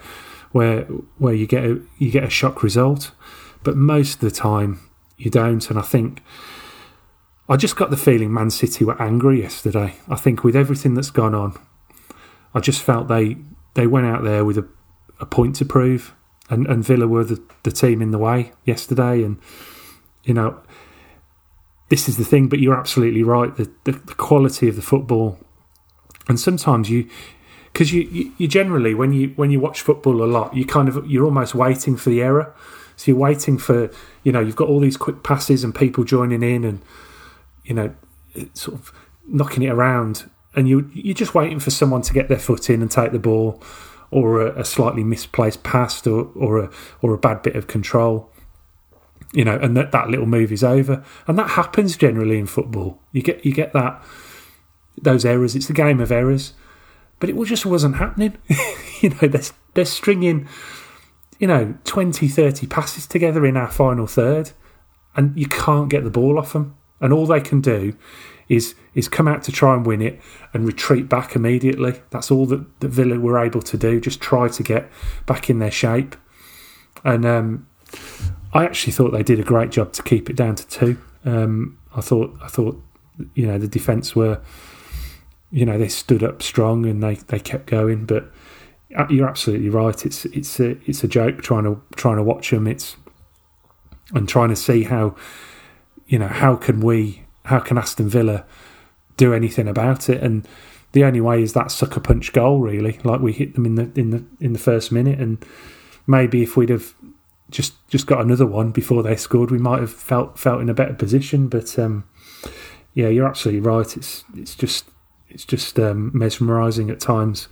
[0.52, 0.82] where
[1.18, 3.12] where you get a, you get a shock result,
[3.62, 4.80] but most of the time
[5.16, 5.68] you don't.
[5.70, 6.22] And I think
[7.48, 9.94] I just got the feeling Man City were angry yesterday.
[10.08, 11.56] I think with everything that's gone on,
[12.54, 13.36] I just felt they
[13.74, 14.66] they went out there with a,
[15.20, 16.14] a point to prove,
[16.50, 19.22] and, and Villa were the, the team in the way yesterday.
[19.22, 19.38] And
[20.24, 20.60] you know,
[21.88, 22.48] this is the thing.
[22.48, 23.54] But you're absolutely right.
[23.54, 25.38] The the, the quality of the football,
[26.28, 27.08] and sometimes you.
[27.76, 30.88] Because you, you, you generally when you when you watch football a lot, you kind
[30.88, 32.54] of you're almost waiting for the error.
[32.96, 33.90] So you're waiting for
[34.22, 36.80] you know you've got all these quick passes and people joining in and
[37.66, 37.94] you know,
[38.54, 38.92] sort of
[39.26, 42.80] knocking it around, and you you're just waiting for someone to get their foot in
[42.80, 43.62] and take the ball,
[44.10, 46.70] or a, a slightly misplaced pass, or or a
[47.02, 48.30] or a bad bit of control.
[49.32, 53.02] You know, and that, that little move is over, and that happens generally in football.
[53.12, 54.02] You get you get that
[54.96, 55.54] those errors.
[55.54, 56.54] It's the game of errors,
[57.18, 58.36] but it just wasn't happening.
[59.00, 59.42] you know, they're
[59.74, 60.48] they're stringing,
[61.38, 64.52] you know, 20, 30 passes together in our final third,
[65.14, 67.96] and you can't get the ball off them and all they can do
[68.48, 70.20] is is come out to try and win it
[70.54, 72.00] and retreat back immediately.
[72.10, 74.00] That's all that, that Villa were able to do.
[74.00, 74.90] Just try to get
[75.26, 76.16] back in their shape.
[77.04, 77.66] And um,
[78.54, 80.98] I actually thought they did a great job to keep it down to two.
[81.24, 82.80] Um, I thought I thought
[83.34, 84.40] you know the defence were
[85.50, 88.06] you know they stood up strong and they, they kept going.
[88.06, 88.30] But
[88.96, 90.04] uh, you're absolutely right.
[90.04, 92.66] It's it's a it's a joke trying to trying to watch them.
[92.66, 92.96] It's
[94.14, 95.16] and trying to see how
[96.06, 98.44] you know, how can we, how can Aston Villa
[99.16, 100.22] do anything about it?
[100.22, 100.46] And
[100.92, 102.98] the only way is that sucker punch goal, really.
[103.04, 105.44] Like we hit them in the in the in the first minute, and
[106.06, 106.94] maybe if we'd have
[107.50, 110.74] just just got another one before they scored, we might have felt felt in a
[110.74, 111.48] better position.
[111.48, 112.04] But um,
[112.94, 113.96] yeah, you're absolutely right.
[113.96, 114.86] It's it's just
[115.36, 117.48] it's just um, mesmerising at times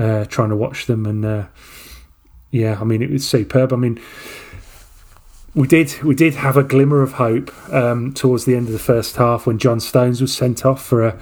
[0.00, 1.46] uh, trying to watch them, and uh,
[2.50, 3.72] yeah, I mean it was superb.
[3.72, 4.00] I mean
[5.54, 8.80] we did we did have a glimmer of hope um, towards the end of the
[8.80, 11.20] first half when John Stones was sent off for a,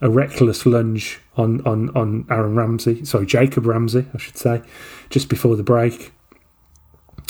[0.00, 4.62] a reckless lunge on, on, on Aaron Ramsey, sorry Jacob Ramsey, I should say,
[5.08, 6.10] just before the break.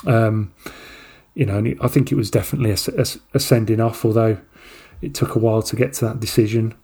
[0.07, 0.55] Um,
[1.35, 4.39] you know, I think it was definitely a, a, a, sending off, although
[5.03, 6.75] it took a while to get to that decision.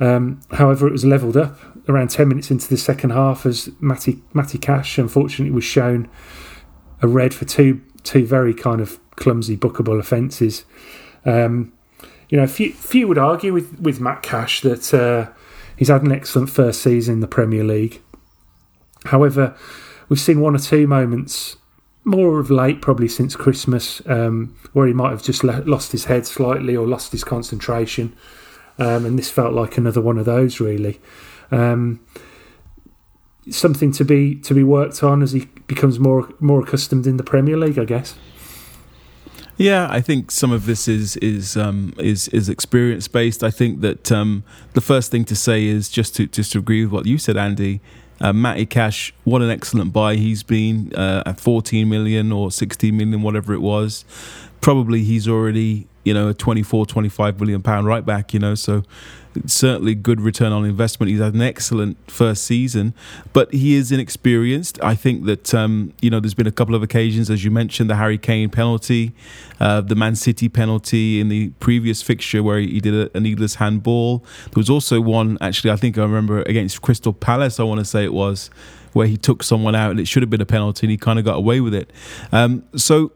[0.00, 4.22] Um, however, it was levelled up around ten minutes into the second half as Matty
[4.32, 6.08] Matty Cash unfortunately was shown
[7.02, 10.64] a red for two two very kind of clumsy bookable offences.
[11.24, 11.72] Um,
[12.28, 15.30] you know, few, few would argue with, with Matt Cash that uh,
[15.76, 18.02] he's had an excellent first season in the Premier League.
[19.06, 19.56] However,
[20.08, 21.56] we've seen one or two moments,
[22.04, 26.06] more of late, probably since Christmas, um, where he might have just le- lost his
[26.06, 28.16] head slightly or lost his concentration.
[28.78, 31.00] Um, and this felt like another one of those, really.
[31.50, 32.00] Um,
[33.50, 37.22] something to be to be worked on as he becomes more more accustomed in the
[37.22, 38.16] Premier League, I guess.
[39.56, 43.44] Yeah, I think some of this is is um, is is experience based.
[43.44, 46.84] I think that um, the first thing to say is just to just to agree
[46.84, 47.80] with what you said, Andy.
[48.20, 52.96] Uh, Matty Cash, what an excellent buy he's been uh, at 14 million or 16
[52.96, 54.04] million, whatever it was.
[54.60, 58.82] Probably he's already you know, a 24, 25 million pound right back, you know, so
[59.46, 61.10] certainly good return on investment.
[61.10, 62.94] He's had an excellent first season,
[63.32, 64.78] but he is inexperienced.
[64.82, 67.90] I think that um, you know there's been a couple of occasions, as you mentioned,
[67.90, 69.12] the Harry Kane penalty,
[69.60, 73.56] uh, the Man City penalty in the previous fixture where he did a, a, needless
[73.56, 74.18] handball.
[74.18, 77.58] There was also one actually, I think I remember against Crystal Palace.
[77.58, 78.50] I want to say it was
[78.92, 81.18] where he took someone out and it should have been a penalty and he kind
[81.18, 81.90] of got away with it.
[82.30, 83.10] Um, so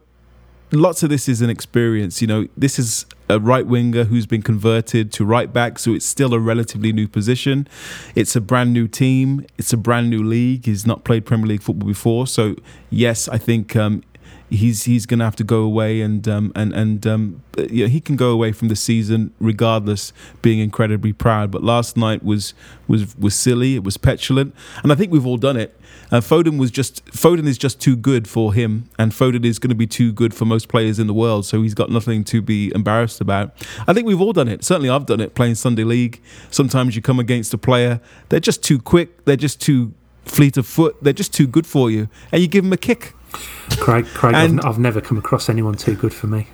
[0.73, 2.21] lots of this is an experience.
[2.21, 6.07] You know, this is a right winger who's been converted to right back, so it's
[6.07, 7.69] still a relatively new position.
[8.14, 9.47] It's a brand new team.
[9.59, 10.66] It's a brand new league.
[10.66, 12.57] He's not played Premier League football before, so
[12.91, 14.03] yes, I think um,
[14.51, 17.89] he's he's going to have to go away and um, and and um, you know,
[17.89, 21.51] he can go away from the season regardless, being incredibly proud.
[21.51, 22.55] But last night was
[22.87, 23.75] was was silly.
[23.75, 25.79] It was petulant, and I think we've all done it.
[26.11, 29.71] Uh, Foden was just Foden is just too good for him, and Foden is going
[29.71, 31.45] to be too good for most players in the world.
[31.45, 33.53] So he's got nothing to be embarrassed about.
[33.87, 34.65] I think we've all done it.
[34.65, 36.21] Certainly, I've done it playing Sunday League.
[36.51, 39.93] Sometimes you come against a player, they're just too quick, they're just too
[40.25, 43.15] fleet of foot, they're just too good for you, and you give them a kick
[43.81, 46.47] Craig, Craig I've, I've, never come across anyone too good for me.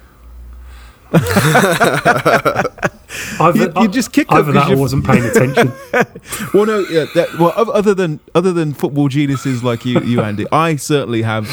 [3.40, 5.72] I've, you, you just kicked either that or wasn't paying attention.
[6.54, 7.06] well, no, yeah.
[7.14, 11.48] That, well, other than other than football geniuses like you, you Andy, I certainly have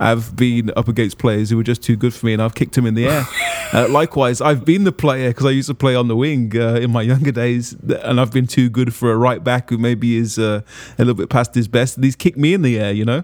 [0.00, 2.74] have been up against players who were just too good for me, and I've kicked
[2.74, 3.24] them in the air.
[3.72, 6.74] Uh, likewise, I've been the player because I used to play on the wing uh,
[6.74, 10.16] in my younger days, and I've been too good for a right back who maybe
[10.16, 10.62] is uh,
[10.98, 11.96] a little bit past his best.
[11.96, 13.22] And he's kicked me in the air, you know.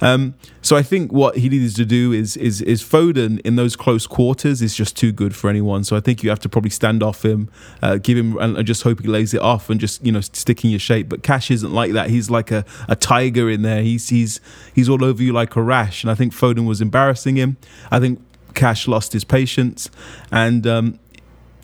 [0.00, 3.76] Um, so I think what he needs to do is is is Foden in those
[3.76, 5.84] close quarters is just too good for anyone.
[5.84, 7.50] So I think you have to probably stand off him,
[7.82, 10.64] uh, give him, and, just hope he lays it off and just you know stick
[10.64, 11.08] in your shape.
[11.08, 12.10] But Cash isn't like that.
[12.10, 13.82] He's like a, a tiger in there.
[13.82, 14.40] He's he's
[14.74, 16.04] he's all over you like a rash.
[16.04, 17.56] And I think Foden was embarrassing him.
[17.90, 18.20] I think
[18.54, 19.90] Cash lost his patience,
[20.30, 20.98] and um,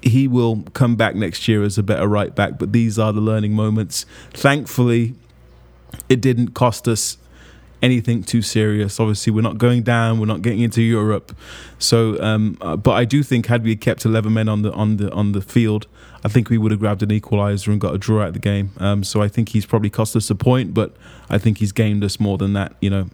[0.03, 2.59] he will come back next year as a better right back.
[2.59, 4.07] But these are the learning moments.
[4.33, 5.15] Thankfully,
[6.09, 7.19] it didn't cost us
[7.83, 8.99] anything too serious.
[8.99, 10.18] Obviously, we're not going down.
[10.18, 11.37] We're not getting into Europe.
[11.79, 14.97] So, um, uh, but I do think had we kept eleven men on the on
[14.97, 15.87] the on the field,
[16.24, 18.70] I think we would have grabbed an equaliser and got a draw at the game.
[18.79, 20.97] Um, so I think he's probably cost us a point, but
[21.31, 22.74] I think he's gained us more than that.
[22.81, 23.09] You know,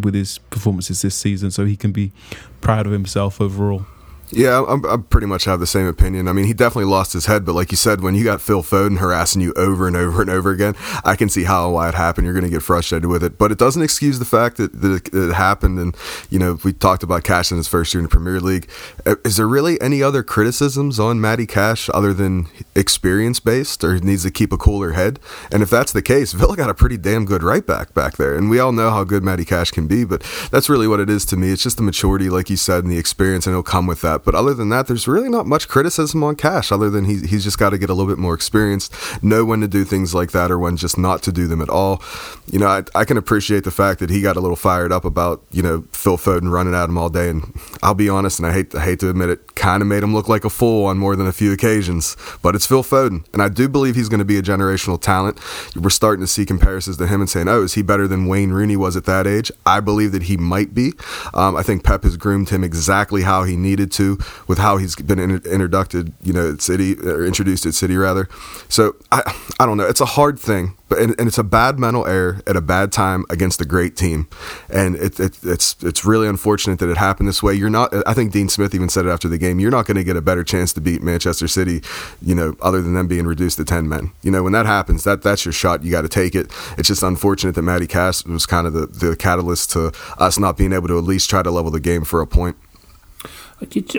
[0.00, 2.12] with his performances this season, so he can be
[2.60, 3.86] proud of himself overall.
[4.32, 6.28] Yeah, I'm, I pretty much have the same opinion.
[6.28, 8.62] I mean, he definitely lost his head, but like you said, when you got Phil
[8.62, 10.74] Foden harassing you over and over and over again,
[11.04, 12.26] I can see how why it happened.
[12.26, 15.06] You're going to get frustrated with it, but it doesn't excuse the fact that, that
[15.06, 15.78] it, it, happened.
[15.78, 15.96] And
[16.28, 18.70] you know, we talked about Cash in his first year in the Premier League.
[19.04, 23.98] Uh, is there really any other criticisms on Matty Cash other than experience based, or
[23.98, 25.18] needs to keep a cooler head?
[25.50, 28.36] And if that's the case, Villa got a pretty damn good right back back there,
[28.36, 30.04] and we all know how good Matty Cash can be.
[30.04, 30.22] But
[30.52, 31.50] that's really what it is to me.
[31.50, 34.19] It's just the maturity, like you said, and the experience, and it'll come with that.
[34.24, 37.44] But other than that, there's really not much criticism on Cash other than he, he's
[37.44, 38.92] just got to get a little bit more experienced,
[39.22, 41.68] know when to do things like that or when just not to do them at
[41.68, 42.02] all.
[42.50, 45.04] You know, I, I can appreciate the fact that he got a little fired up
[45.04, 47.30] about, you know, Phil Foden running at him all day.
[47.30, 50.02] And I'll be honest, and I hate, I hate to admit it, kind of made
[50.02, 52.16] him look like a fool on more than a few occasions.
[52.42, 53.24] But it's Phil Foden.
[53.32, 55.38] And I do believe he's going to be a generational talent.
[55.76, 58.50] We're starting to see comparisons to him and saying, oh, is he better than Wayne
[58.50, 59.52] Rooney was at that age?
[59.64, 60.92] I believe that he might be.
[61.34, 64.09] Um, I think Pep has groomed him exactly how he needed to
[64.46, 68.28] with how he's been in, introduced, you know, at City or introduced at City rather.
[68.68, 69.22] So I,
[69.58, 69.86] I don't know.
[69.86, 72.92] It's a hard thing, but and, and it's a bad mental error at a bad
[72.92, 74.28] time against a great team,
[74.68, 77.54] and it, it, it's it's really unfortunate that it happened this way.
[77.54, 77.92] You're not.
[78.06, 79.60] I think Dean Smith even said it after the game.
[79.60, 81.82] You're not going to get a better chance to beat Manchester City,
[82.22, 84.12] you know, other than them being reduced to ten men.
[84.22, 85.84] You know, when that happens, that that's your shot.
[85.84, 86.50] You got to take it.
[86.78, 90.56] It's just unfortunate that Matty Cash was kind of the the catalyst to us not
[90.56, 92.56] being able to at least try to level the game for a point.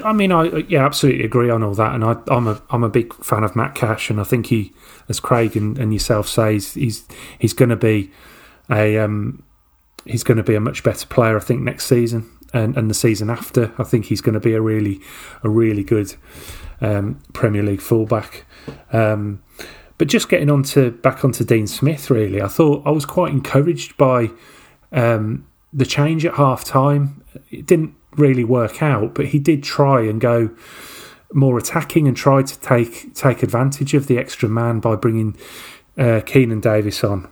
[0.04, 2.90] I mean, I yeah, absolutely agree on all that, and I, am a I'm a
[2.90, 4.74] big fan of Matt Cash, and I think he,
[5.08, 7.08] as Craig and, and yourself say, he's he's,
[7.38, 8.12] he's going to be
[8.70, 9.44] a um,
[10.06, 11.38] he's going to be a much better player.
[11.38, 14.54] I think next season and, and the season after, I think he's going to be
[14.54, 15.00] a really
[15.44, 16.16] a really good
[16.82, 18.46] um, Premier League fullback.
[18.92, 19.44] Um,
[19.98, 23.32] but just getting on to back onto Dean Smith, really, I thought I was quite
[23.32, 24.32] encouraged by
[24.92, 27.24] um, the change at half time.
[27.52, 30.50] It didn't really work out, but he did try and go
[31.34, 35.36] more attacking and try to take take advantage of the extra man by bringing
[35.98, 37.30] uh, Keinan Davis on.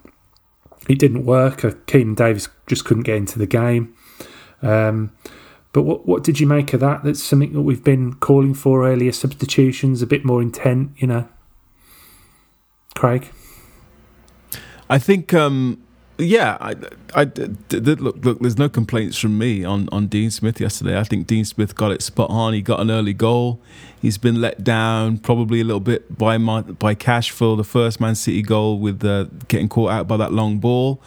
[0.87, 1.65] It didn't work.
[1.65, 3.93] Uh, Keinan Davis just couldn't get into the game.
[4.61, 5.11] Um,
[5.71, 7.03] but what what did you make of that?
[7.03, 9.11] That's something that we've been calling for earlier.
[9.11, 11.27] Substitutions, a bit more intent, you know.
[12.95, 13.29] Craig,
[14.89, 15.81] I think um,
[16.19, 16.75] Yeah, I,
[17.15, 18.39] I, look, look.
[18.39, 20.99] There's no complaints from me on, on Dean Smith yesterday.
[20.99, 22.53] I think Dean Smith got it spot on.
[22.53, 23.61] He got an early goal.
[24.01, 28.15] He's been let down probably a little bit by by Cash for the first Man
[28.15, 31.01] City goal with uh, getting caught out by that long ball.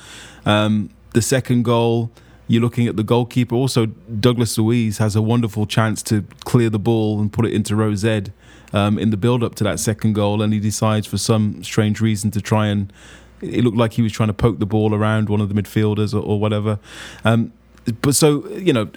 [0.46, 2.10] Um, the second goal,
[2.48, 3.54] you're looking at the goalkeeper.
[3.54, 7.76] Also, Douglas Luiz has a wonderful chance to clear the ball and put it into
[7.76, 8.28] row Z
[8.72, 12.00] um, in the build up to that second goal, and he decides for some strange
[12.00, 12.90] reason to try and
[13.42, 16.14] it looked like he was trying to poke the ball around one of the midfielders
[16.14, 16.78] or, or whatever.
[17.24, 17.52] Um,
[18.00, 18.88] but so you know.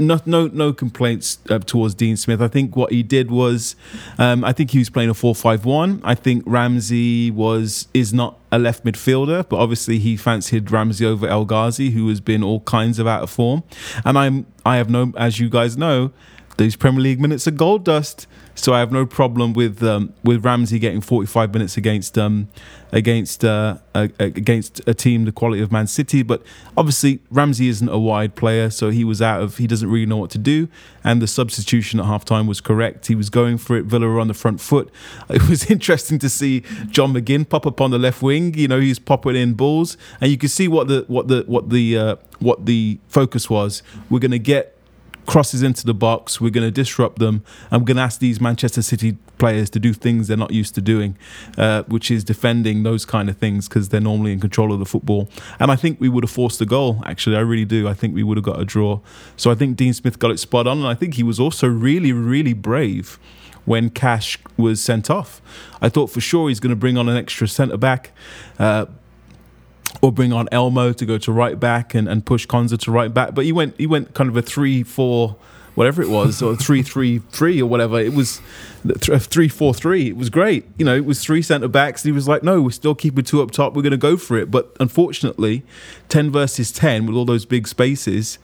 [0.00, 2.40] No, no, no complaints uh, towards Dean Smith.
[2.40, 3.74] I think what he did was,
[4.16, 6.02] um, I think he was playing a four-five-one.
[6.04, 11.26] I think Ramsey was is not a left midfielder, but obviously he fancied Ramsey over
[11.26, 13.64] El Ghazi, who has been all kinds of out of form.
[14.04, 16.12] And I'm, I have no, as you guys know,
[16.58, 18.28] these Premier League minutes are gold dust.
[18.58, 22.48] So I have no problem with um, with Ramsey getting 45 minutes against um,
[22.90, 26.24] against uh, a, against a team the quality of Man City.
[26.24, 26.42] But
[26.76, 30.16] obviously Ramsey isn't a wide player, so he was out of he doesn't really know
[30.16, 30.68] what to do.
[31.04, 33.06] And the substitution at halftime was correct.
[33.06, 33.84] He was going for it.
[33.84, 34.90] Villa were on the front foot.
[35.30, 38.54] It was interesting to see John McGinn pop up on the left wing.
[38.54, 41.70] You know he's popping in balls, and you can see what the what the what
[41.70, 43.82] the uh, what the focus was.
[44.10, 44.77] We're going to get
[45.28, 46.40] crosses into the box.
[46.40, 47.44] We're going to disrupt them.
[47.70, 50.80] I'm going to ask these Manchester City players to do things they're not used to
[50.80, 51.18] doing,
[51.58, 54.86] uh, which is defending those kind of things because they're normally in control of the
[54.86, 55.28] football.
[55.60, 57.02] And I think we would have forced a goal.
[57.04, 57.86] Actually, I really do.
[57.86, 59.00] I think we would have got a draw.
[59.36, 61.68] So I think Dean Smith got it spot on, and I think he was also
[61.68, 63.18] really, really brave
[63.66, 65.42] when Cash was sent off.
[65.82, 68.12] I thought for sure he's going to bring on an extra centre back.
[68.58, 68.86] Uh,
[70.00, 73.12] or bring on Elmo to go to right back and, and push Konsa to right
[73.12, 73.34] back.
[73.34, 75.36] But he went he went kind of a three four
[75.74, 78.40] whatever it was or three three three or whatever it was
[78.98, 80.08] three four three.
[80.08, 80.66] It was great.
[80.76, 82.02] You know, it was three centre backs.
[82.02, 83.74] He was like, no, we're still keeping two up top.
[83.74, 84.50] We're going to go for it.
[84.50, 85.64] But unfortunately,
[86.08, 88.38] ten versus ten with all those big spaces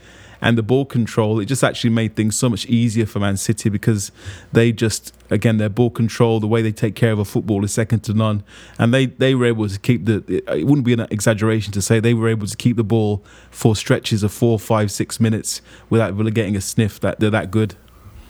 [0.45, 3.71] and the ball control, it just actually made things so much easier for Man City
[3.71, 4.13] because
[4.53, 7.73] they just, again, their ball control, the way they take care of a football is
[7.73, 8.45] second to none.
[8.79, 11.99] And they, they were able to keep the, it wouldn't be an exaggeration to say
[11.99, 16.15] they were able to keep the ball for stretches of four, five, six minutes without
[16.15, 17.75] really getting a sniff that they're that good.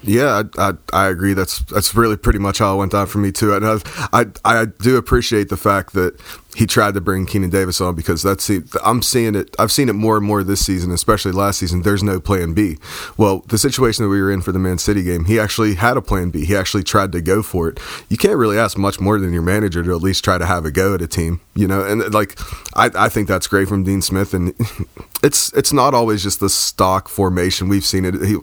[0.04, 1.32] Yeah, I, I, I agree.
[1.32, 3.54] That's that's really pretty much how it went down for me too.
[3.54, 3.78] And I,
[4.12, 6.20] I I do appreciate the fact that
[6.54, 9.54] he tried to bring Keinan Davis on because that's the, I'm seeing it.
[9.58, 11.82] I've seen it more and more this season, especially last season.
[11.82, 12.78] There's no plan B.
[13.16, 15.96] Well, the situation that we were in for the Man City game, he actually had
[15.96, 16.44] a plan B.
[16.44, 17.80] He actually tried to go for it.
[18.08, 20.64] You can't really ask much more than your manager to at least try to have
[20.64, 21.84] a go at a team, you know.
[21.84, 22.38] And like,
[22.74, 24.32] I, I think that's great from Dean Smith.
[24.34, 24.54] And
[25.24, 27.68] it's it's not always just the stock formation.
[27.68, 28.14] We've seen it.
[28.14, 28.36] He,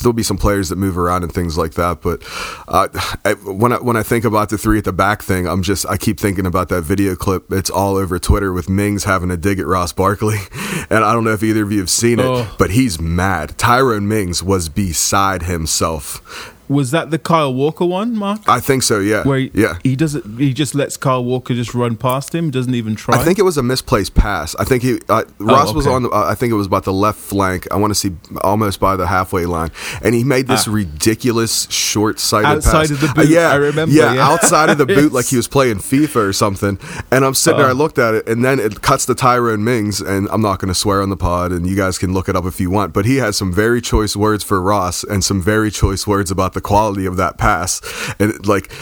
[0.00, 2.00] there'll be some players that move around and things like that.
[2.00, 2.22] But
[2.68, 2.88] uh,
[3.24, 5.84] I, when I, when I think about the three at the back thing, I'm just
[5.86, 7.50] I keep thinking about that video clip.
[7.50, 10.38] It's all over Twitter with Mings having a dig at Ross Barkley.
[10.88, 12.54] And I don't know if either of you have seen it, oh.
[12.60, 13.58] but he's mad.
[13.58, 18.40] Tyrone Mings was beside himself was that the Kyle Walker one, Mark?
[18.48, 18.98] I think so.
[19.00, 19.24] Yeah.
[19.24, 20.38] Where he, yeah, he doesn't.
[20.38, 22.50] He just lets Kyle Walker just run past him.
[22.50, 23.16] Doesn't even try.
[23.16, 24.54] I think it was a misplaced pass.
[24.56, 25.76] I think he uh, oh, Ross okay.
[25.76, 26.04] was on.
[26.04, 27.66] The, uh, I think it was about the left flank.
[27.72, 29.70] I want to see almost by the halfway line,
[30.02, 30.72] and he made this ah.
[30.72, 32.90] ridiculous short-sighted outside pass.
[32.90, 33.26] of the boot.
[33.26, 33.94] Uh, yeah, I remember.
[33.94, 34.28] Yeah, yeah.
[34.28, 36.78] outside of the boot, like he was playing FIFA or something.
[37.10, 37.70] And I'm sitting uh there.
[37.70, 40.68] I looked at it, and then it cuts to Tyrone Mings, and I'm not going
[40.68, 42.92] to swear on the pod, and you guys can look it up if you want.
[42.92, 46.55] But he has some very choice words for Ross, and some very choice words about
[46.56, 47.80] the quality of that pass.
[48.18, 48.72] And like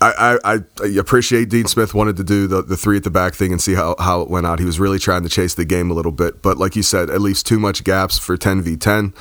[0.00, 3.34] I, I, I, appreciate Dean Smith wanted to do the, the three at the back
[3.34, 4.60] thing and see how, how it went out.
[4.60, 6.40] He was really trying to chase the game a little bit.
[6.40, 9.12] But like you said, at least too much gaps for 10 v 10.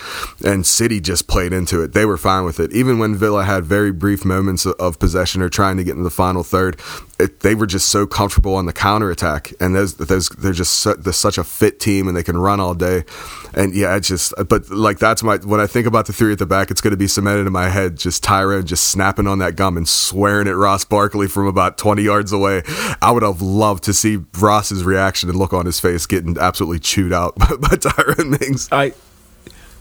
[0.45, 1.93] And City just played into it.
[1.93, 2.71] They were fine with it.
[2.73, 6.11] Even when Villa had very brief moments of possession or trying to get in the
[6.11, 6.79] final third,
[7.19, 9.53] it, they were just so comfortable on the counter attack.
[9.59, 13.03] And they're just su- they're such a fit team and they can run all day.
[13.55, 16.39] And yeah, it's just, but like that's my, when I think about the three at
[16.39, 17.97] the back, it's going to be cemented in my head.
[17.97, 22.01] Just Tyrone just snapping on that gum and swearing at Ross Barkley from about 20
[22.01, 22.61] yards away.
[23.01, 26.79] I would have loved to see Ross's reaction and look on his face getting absolutely
[26.79, 28.67] chewed out by, by Tyrone Mings.
[28.69, 28.91] I,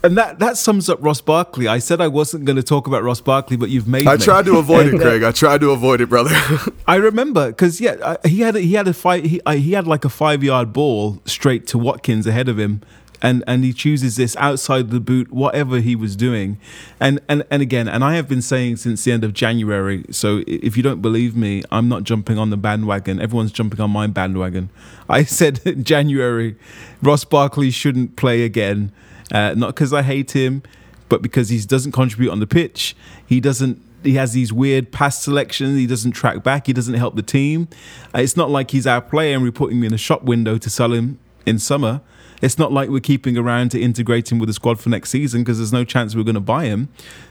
[0.05, 1.67] and that, that sums up Ross Barkley.
[1.67, 4.07] I said I wasn't going to talk about Ross Barkley, but you've made.
[4.07, 4.23] I me.
[4.23, 5.25] tried to avoid it, Craig.
[5.25, 6.31] I tried to avoid it, brother.
[6.87, 9.25] I remember because yeah, he had a, he had a fight.
[9.25, 12.83] he, he had like a five yard ball straight to Watkins ahead of him,
[13.23, 16.59] and and he chooses this outside the boot, whatever he was doing,
[17.01, 20.05] and and and again, and I have been saying since the end of January.
[20.11, 23.21] So if you don't believe me, I'm not jumping on the bandwagon.
[23.21, 24.71] Everyone's jumping on my bandwagon.
[25.09, 26.57] I said in January,
[27.03, 28.93] Ross Barkley shouldn't play again,
[29.33, 30.63] uh, not because I hate him,
[31.09, 32.97] but because he doesn't contribute on the pitch.
[33.27, 35.77] He doesn't he has these weird pass selections.
[35.77, 36.67] He doesn't track back.
[36.67, 37.69] He doesn't help the team.
[38.15, 40.59] Uh, it's not like he's our player and we're putting him in a shop window
[40.59, 42.01] to sell him in summer.
[42.43, 45.43] It's not like we're keeping around to integrate him with the squad for next season
[45.43, 46.89] because there's no chance we're going to buy him.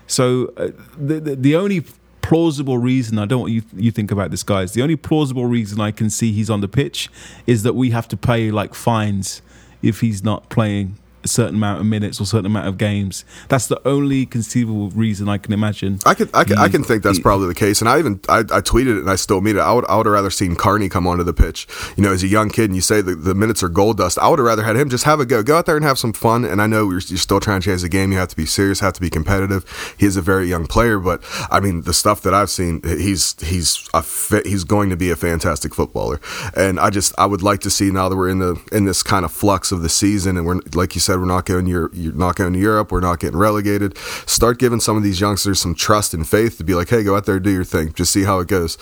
[0.07, 1.83] So uh, the, the the only
[2.21, 4.73] plausible reason I don't want you you think about this, guys.
[4.73, 7.09] The only plausible reason I can see he's on the pitch
[7.45, 9.41] is that we have to pay like fines
[9.81, 13.25] if he's not playing a certain amount of minutes or certain amount of games.
[13.49, 15.99] That's the only conceivable reason I can imagine.
[16.05, 18.39] I can I can, I can think that's probably the case, and I even I,
[18.39, 19.59] I tweeted it and I still mean it.
[19.59, 21.67] I would I would have rather seen Carney come onto the pitch.
[21.97, 24.17] You know, as a young kid, and you say the, the minutes are gold dust.
[24.19, 25.97] I would have rather had him just have a go, go out there and have
[25.97, 26.45] some fun.
[26.45, 28.11] And I know you're, you're still trying to chase a game.
[28.11, 29.65] You have to be serious, have to be competitive.
[29.97, 33.35] He is a very young player, but I mean the stuff that I've seen, he's
[33.41, 34.03] he's a
[34.45, 36.21] he's going to be a fantastic footballer.
[36.55, 39.01] And I just I would like to see now that we're in the in this
[39.03, 41.89] kind of flux of the season, and we're like you said, we're not going you're,
[41.93, 43.97] you're not going to Europe, we're not getting relegated.
[44.25, 47.15] Start giving some of these youngsters some trust and faith to be like, hey, go
[47.15, 48.77] out there, do your thing, just see how it goes.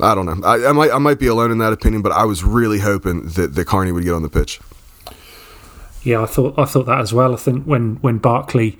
[0.00, 0.40] I don't know.
[0.46, 3.28] I, I might I might be alone in that opinion, but I was really hoping
[3.28, 4.60] that that Carney would get on the pitch.
[6.02, 7.34] Yeah, I thought I thought that as well.
[7.34, 8.78] I think when when Barkley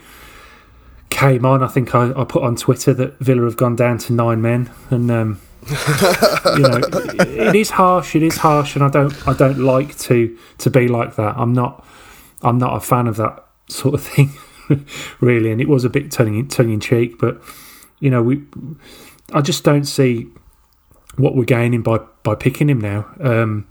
[1.11, 4.13] came on, I think I, I put on Twitter that Villa have gone down to
[4.13, 8.17] nine men, and um, you know it is harsh.
[8.17, 11.37] It is harsh, and I don't I don't like to to be like that.
[11.37, 11.85] I'm not
[12.43, 14.33] I'm not a fan of that sort of thing,
[15.21, 15.51] really.
[15.51, 17.41] And it was a bit tongue in, tongue in cheek, but
[17.99, 18.43] you know we
[19.33, 20.29] I just don't see
[21.17, 23.07] what we're gaining by by picking him now.
[23.21, 23.67] Um,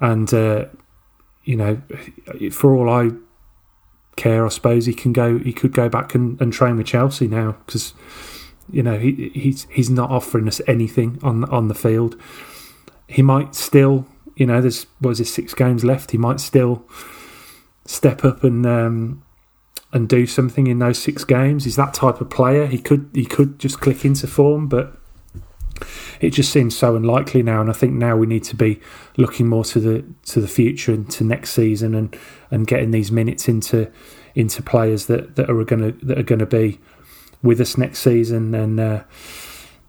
[0.00, 0.66] and uh,
[1.44, 1.80] you know,
[2.50, 3.10] for all I
[4.16, 5.38] care, I suppose he can go.
[5.38, 7.94] He could go back and, and train with Chelsea now because
[8.70, 12.20] you know he he's he's not offering us anything on on the field.
[13.06, 16.10] He might still, you know, there's was there six games left.
[16.10, 16.84] He might still
[17.86, 19.22] step up and um,
[19.92, 21.64] and do something in those six games.
[21.64, 22.66] He's that type of player.
[22.66, 24.96] He could he could just click into form, but
[26.20, 27.60] it just seems so unlikely now.
[27.60, 28.80] And I think now we need to be
[29.16, 32.16] looking more to the to the future and to next season and
[32.50, 33.90] and getting these minutes into
[34.34, 36.80] into players that that are going to that are going to be
[37.42, 38.54] with us next season.
[38.54, 39.04] And uh,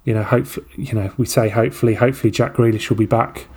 [0.03, 3.47] you know, hopefully, you know, we say hopefully, hopefully Jack Grealish will be back.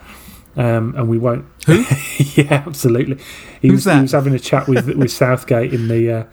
[0.58, 1.46] Um, and we won't.
[1.66, 1.84] Who?
[2.34, 3.18] yeah, absolutely.
[3.62, 6.24] He Who's was he was having a chat with with Southgate in the uh,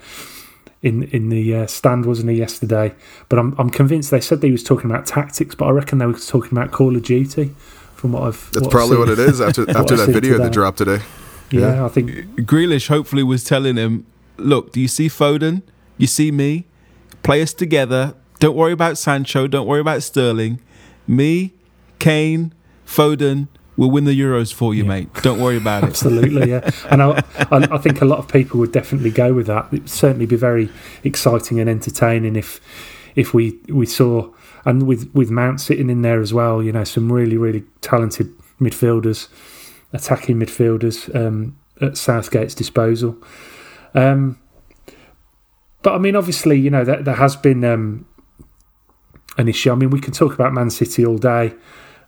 [0.82, 2.96] in in the uh, stand, wasn't he yesterday?
[3.30, 6.08] But I'm I'm convinced they said they was talking about tactics, but I reckon they
[6.08, 7.54] were talking about Call of Duty.
[7.94, 10.34] From what I've That's what I've probably what it is after after that seen video
[10.34, 10.54] that today.
[10.54, 11.00] dropped today.
[11.52, 14.08] Yeah, I think Grealish hopefully was telling him,
[14.38, 15.62] "Look, do you see Foden?
[15.98, 16.66] You see me?
[17.22, 18.16] Play us together.
[18.40, 19.48] Don't worry about Sancho.
[19.48, 20.60] Don't worry about Sterling.
[21.08, 21.54] Me,
[22.00, 22.54] Kane,
[22.88, 23.48] Foden."
[23.78, 25.10] We'll win the Euros for you, mate.
[25.22, 25.88] Don't worry about it.
[25.88, 26.70] absolutely, yeah.
[26.90, 29.68] And I, I, think a lot of people would definitely go with that.
[29.72, 30.70] It'd certainly be very
[31.04, 32.62] exciting and entertaining if
[33.16, 34.32] if we we saw
[34.64, 36.64] and with with Mount sitting in there as well.
[36.64, 39.28] You know, some really really talented midfielders,
[39.92, 43.22] attacking midfielders um, at Southgate's disposal.
[43.94, 44.40] Um,
[45.82, 48.06] but I mean, obviously, you know, there, there has been um,
[49.38, 49.72] an issue.
[49.72, 51.54] I mean, we can talk about Man City all day.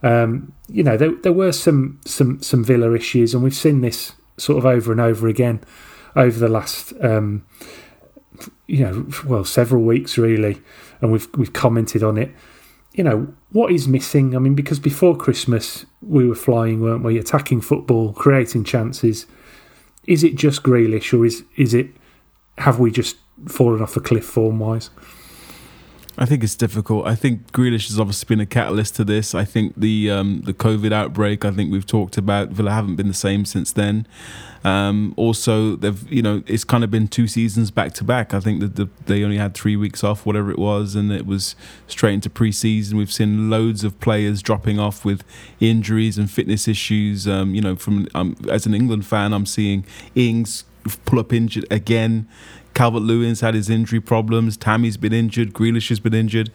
[0.03, 4.13] Um, you know, there, there were some some some Villa issues, and we've seen this
[4.37, 5.61] sort of over and over again
[6.15, 7.45] over the last, um,
[8.65, 10.61] you know, well, several weeks really,
[11.01, 12.31] and we've we've commented on it.
[12.93, 14.35] You know, what is missing?
[14.35, 17.17] I mean, because before Christmas we were flying, weren't we?
[17.19, 19.27] Attacking football, creating chances.
[20.05, 21.89] Is it just Grealish, or is is it?
[22.57, 23.17] Have we just
[23.47, 24.89] fallen off a cliff form wise?
[26.20, 27.05] I think it's difficult.
[27.05, 29.36] I think Grealish has obviously been a catalyst to this.
[29.36, 31.45] I think the um, the COVID outbreak.
[31.45, 34.07] I think we've talked about Villa haven't been the same since then.
[34.63, 38.34] Um, also, they've you know it's kind of been two seasons back to back.
[38.34, 41.28] I think that the, they only had three weeks off, whatever it was, and it
[41.28, 41.55] was
[41.86, 42.97] straight into pre-season.
[42.97, 45.24] We've seen loads of players dropping off with
[45.59, 47.28] injuries and fitness issues.
[47.28, 50.65] Um, you know, from um, as an England fan, I'm seeing Ings
[51.05, 52.28] pull up injured again.
[52.78, 54.55] Calvert Lewin's had his injury problems.
[54.55, 55.51] Tammy's been injured.
[55.51, 56.51] Grealish has been injured.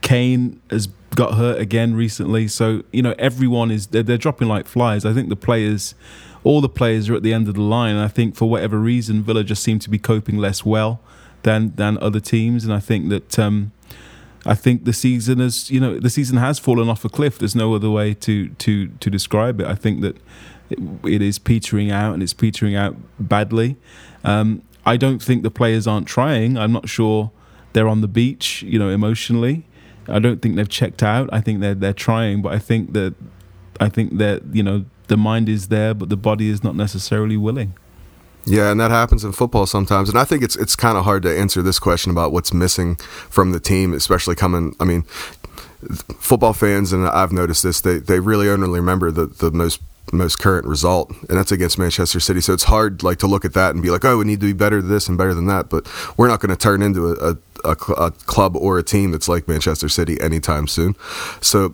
[0.00, 0.86] Kane has
[1.16, 2.46] got hurt again recently.
[2.46, 5.04] So you know everyone is they're, they're dropping like flies.
[5.04, 5.96] I think the players,
[6.44, 7.96] all the players are at the end of the line.
[7.96, 11.00] And I think for whatever reason, Villa just seem to be coping less well
[11.42, 12.64] than than other teams.
[12.64, 13.38] And I think that.
[13.38, 13.72] Um,
[14.46, 17.38] I think the season has, you know, the season has fallen off a cliff.
[17.38, 19.66] There's no other way to to to describe it.
[19.66, 20.16] I think that
[20.70, 23.76] it, it is petering out, and it's petering out badly.
[24.24, 26.56] Um, I don't think the players aren't trying.
[26.56, 27.30] I'm not sure
[27.72, 29.64] they're on the beach, you know, emotionally.
[30.08, 31.28] I don't think they've checked out.
[31.32, 33.14] I think they're they're trying, but I think that
[33.78, 37.36] I think that you know the mind is there, but the body is not necessarily
[37.36, 37.74] willing.
[38.46, 40.08] Yeah, and that happens in football sometimes.
[40.08, 42.96] And I think it's it's kind of hard to answer this question about what's missing
[42.96, 44.74] from the team, especially coming.
[44.80, 45.02] I mean,
[46.18, 47.80] football fans, and I've noticed this.
[47.80, 49.80] They they really only remember the the most
[50.12, 52.40] most current result, and that's against Manchester City.
[52.40, 54.46] So it's hard like to look at that and be like, oh, we need to
[54.46, 55.68] be better than this and better than that.
[55.68, 59.28] But we're not going to turn into a, a, a club or a team that's
[59.28, 60.96] like Manchester City anytime soon.
[61.40, 61.72] So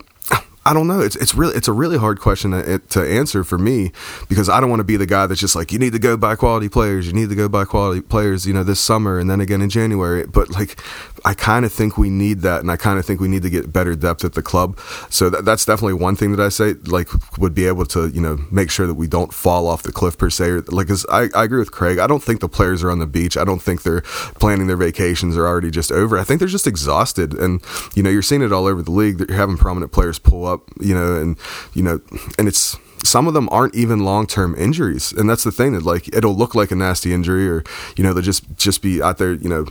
[0.66, 1.01] I don't know.
[1.01, 3.93] It's it's really it's a really hard question to, to, answer for me
[4.28, 6.16] because I don't want to be the guy that's just like you need to go
[6.16, 7.07] buy quality players.
[7.07, 8.49] You need to go buy quality players.
[8.49, 10.26] You know, this summer and then again in January.
[10.26, 10.80] But like,
[11.27, 13.51] I kind of think we need that, and I kind of think we need to
[13.51, 14.79] get better depth at the club.
[15.11, 18.20] So that, that's definitely one thing that I say like would be able to you
[18.20, 20.62] know make sure that we don't fall off the cliff per se.
[20.68, 21.99] Like, cause I I agree with Craig.
[21.99, 23.37] I don't think the players are on the beach.
[23.37, 24.03] I don't think they're
[24.39, 26.16] planning their vacations are already just over.
[26.16, 27.61] I think they're just exhausted, and
[27.97, 29.18] you know you're seeing it all over the league.
[29.18, 31.37] That you're having prominent players pull up you know, and
[31.74, 32.01] you know,
[32.39, 35.83] and it's some of them aren't even long term injuries, and that's the thing that
[35.83, 37.64] like it'll look like a nasty injury, or
[37.97, 39.66] you know, they'll just just be out there, you know,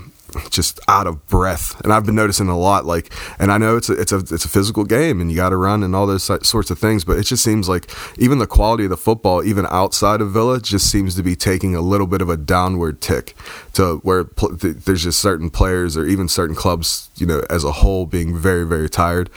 [0.49, 1.79] just out of breath.
[1.81, 4.45] And I've been noticing a lot, like, and I know it's a, it's a, it's
[4.45, 7.17] a physical game and you got to run and all those sorts of things, but
[7.17, 10.89] it just seems like even the quality of the football, even outside of Villa, just
[10.89, 13.36] seems to be taking a little bit of a downward tick
[13.73, 17.71] to where pl- there's just certain players or even certain clubs, you know, as a
[17.71, 19.29] whole being very, very tired.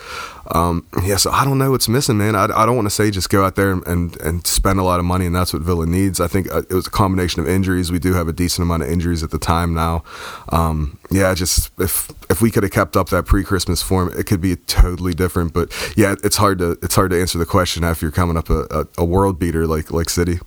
[0.54, 2.34] Um, yeah, so I don't know what's missing, man.
[2.34, 4.98] I, I don't want to say just go out there and, and, spend a lot
[4.98, 6.20] of money and that's what Villa needs.
[6.20, 7.92] I think uh, it was a combination of injuries.
[7.92, 10.04] We do have a decent amount of injuries at the time now.
[10.48, 14.40] Um, yeah, just if if we could have kept up that pre-Christmas form, it could
[14.40, 15.52] be totally different.
[15.52, 18.48] But yeah, it's hard to it's hard to answer the question after you're coming up
[18.48, 20.38] a, a, a world beater like like City.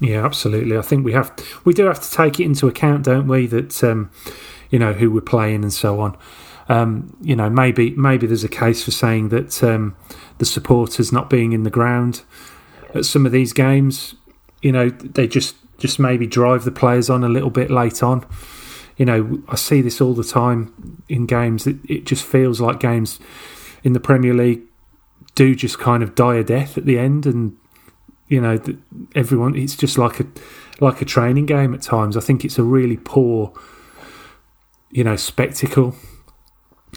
[0.00, 0.76] Yeah, absolutely.
[0.76, 1.32] I think we have
[1.64, 3.46] we do have to take it into account, don't we?
[3.46, 4.10] That um,
[4.70, 6.16] you know who we're playing and so on.
[6.68, 9.96] Um, you know, maybe maybe there's a case for saying that um,
[10.36, 12.22] the supporters not being in the ground
[12.94, 14.14] at some of these games,
[14.60, 18.26] you know, they just just maybe drive the players on a little bit late on.
[18.96, 21.66] You know, I see this all the time in games.
[21.66, 23.20] It, it just feels like games
[23.84, 24.62] in the Premier League
[25.34, 27.56] do just kind of die a death at the end, and
[28.26, 28.60] you know,
[29.14, 29.54] everyone.
[29.54, 30.26] It's just like a
[30.80, 32.16] like a training game at times.
[32.16, 33.52] I think it's a really poor,
[34.90, 35.94] you know, spectacle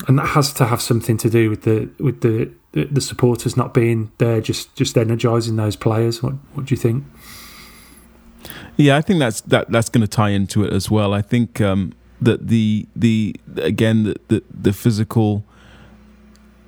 [0.08, 3.74] and that has to have something to do with the with the the supporters not
[3.74, 6.24] being there, just just energizing those players.
[6.24, 7.04] What what do you think?
[8.78, 11.14] Yeah, I think that's that that's going to tie into it as well.
[11.14, 15.44] I think um, that the the again the the, the physical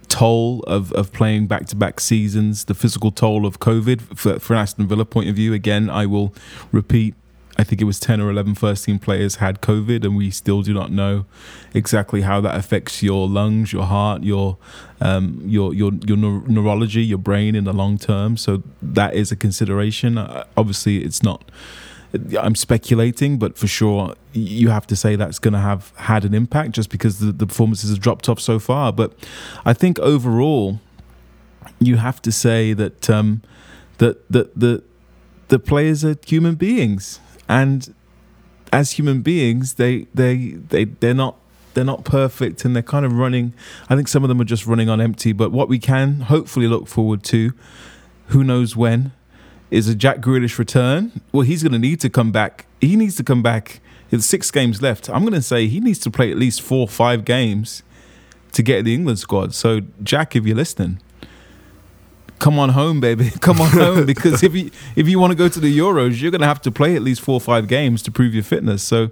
[0.10, 4.54] toll of, of playing back to back seasons, the physical toll of COVID for, for
[4.56, 5.54] Aston Villa point of view.
[5.54, 6.36] Again, I will
[6.72, 7.16] repeat
[7.58, 10.64] I think it was 10 or 11 first team players had COVID, and we still
[10.64, 11.26] do not know
[11.74, 14.58] exactly how that affects your lungs, your heart, your
[15.02, 18.38] um, your your your neurology, your brain in the long term.
[18.38, 20.18] So that is a consideration.
[20.18, 21.44] Uh, obviously, it's not.
[22.40, 26.36] I'm speculating, but for sure, you have to say that's going to have had an
[26.36, 28.94] impact just because the, the performances have dropped off so far.
[28.94, 29.14] But
[29.66, 30.80] I think overall,
[31.80, 33.44] you have to say that um,
[34.00, 34.84] that that the
[35.50, 37.94] the players are human beings and
[38.72, 41.38] as human beings, they they they they're not
[41.74, 43.54] they're not perfect and they're kind of running.
[43.90, 45.32] I think some of them are just running on empty.
[45.32, 47.54] But what we can hopefully look forward to,
[48.28, 49.12] who knows when,
[49.72, 51.12] is a Jack Grealish return.
[51.32, 52.66] Well, he's going to need to come back.
[52.80, 53.80] He needs to come back.
[54.10, 55.10] There's six games left.
[55.10, 57.82] I'm going to say he needs to play at least four, five games
[58.52, 59.56] to get the England squad.
[59.56, 61.00] So, Jack, if you're listening,
[62.44, 64.06] come on home, baby, come on home.
[64.06, 66.62] Because if you if you want to go to the Euros, you're going to have
[66.64, 68.84] to play at least four or five games to prove your fitness.
[68.84, 69.10] So,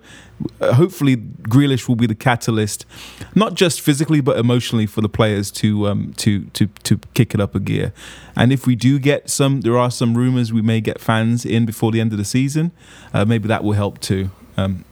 [0.60, 2.86] uh, hopefully, Grealish will be the catalyst,
[3.34, 7.40] not just physically but emotionally for the players to um, to to to kick it
[7.40, 7.94] up a gear.
[8.36, 11.66] And if we do get some, there are some rumors we may get fans in
[11.66, 12.72] before the end of the season.
[13.14, 14.30] Uh, maybe that will help too.
[14.58, 14.84] Um,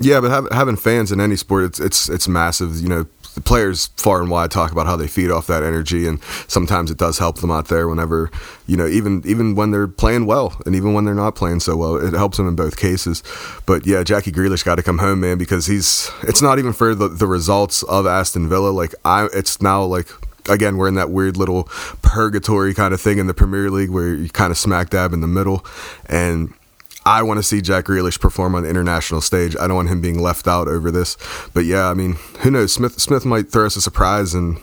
[0.00, 2.80] yeah, but having fans in any sport, it's it's it's massive.
[2.80, 3.06] You know,
[3.38, 6.90] the players far and wide talk about how they feed off that energy, and sometimes
[6.90, 7.88] it does help them out there.
[7.88, 8.32] Whenever
[8.66, 11.76] you know, even even when they're playing well, and even when they're not playing so
[11.76, 13.22] well, it helps them in both cases.
[13.64, 16.10] But yeah, Jackie Grealish got to come home, man, because he's.
[16.22, 18.70] It's not even for the the results of Aston Villa.
[18.70, 20.08] Like I, it's now like
[20.48, 21.64] again, we're in that weird little
[22.02, 25.20] purgatory kind of thing in the Premier League where you kind of smack dab in
[25.20, 25.64] the middle.
[26.06, 26.52] And
[27.08, 29.56] I want to see Jack Grealish perform on the international stage.
[29.56, 31.16] I don't want him being left out over this.
[31.54, 32.74] But yeah, I mean, who knows?
[32.74, 34.58] Smith Smith might throw us a surprise and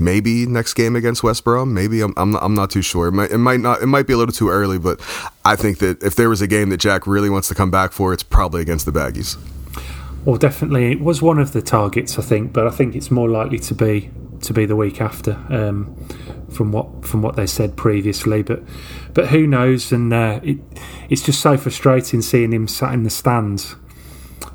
[0.00, 1.74] maybe next game against West Brom.
[1.74, 3.08] Maybe I'm I'm not, I'm not too sure.
[3.08, 3.82] It might, it might not.
[3.82, 4.78] It might be a little too early.
[4.78, 5.00] But
[5.44, 7.92] I think that if there was a game that Jack really wants to come back
[7.92, 9.36] for, it's probably against the Baggies.
[10.24, 13.28] Well, definitely, it was one of the targets, I think, but I think it's more
[13.28, 14.10] likely to be
[14.42, 15.94] to be the week after, um,
[16.50, 18.42] from what from what they said previously.
[18.42, 18.62] But
[19.14, 19.92] but who knows?
[19.92, 20.58] And uh, it,
[21.08, 23.76] it's just so frustrating seeing him sat in the stands.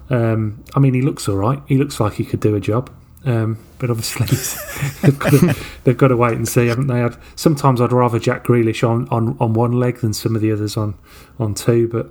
[0.10, 1.62] Um, I mean, he looks all right.
[1.68, 2.90] He looks like he could do a job.
[3.26, 4.26] Um, but obviously,
[5.02, 7.02] they've, got to, they've got to wait and see, haven't they?
[7.02, 10.52] I'd, sometimes I'd rather Jack Grealish on, on, on one leg than some of the
[10.52, 10.96] others on,
[11.38, 11.90] on two.
[11.90, 12.10] But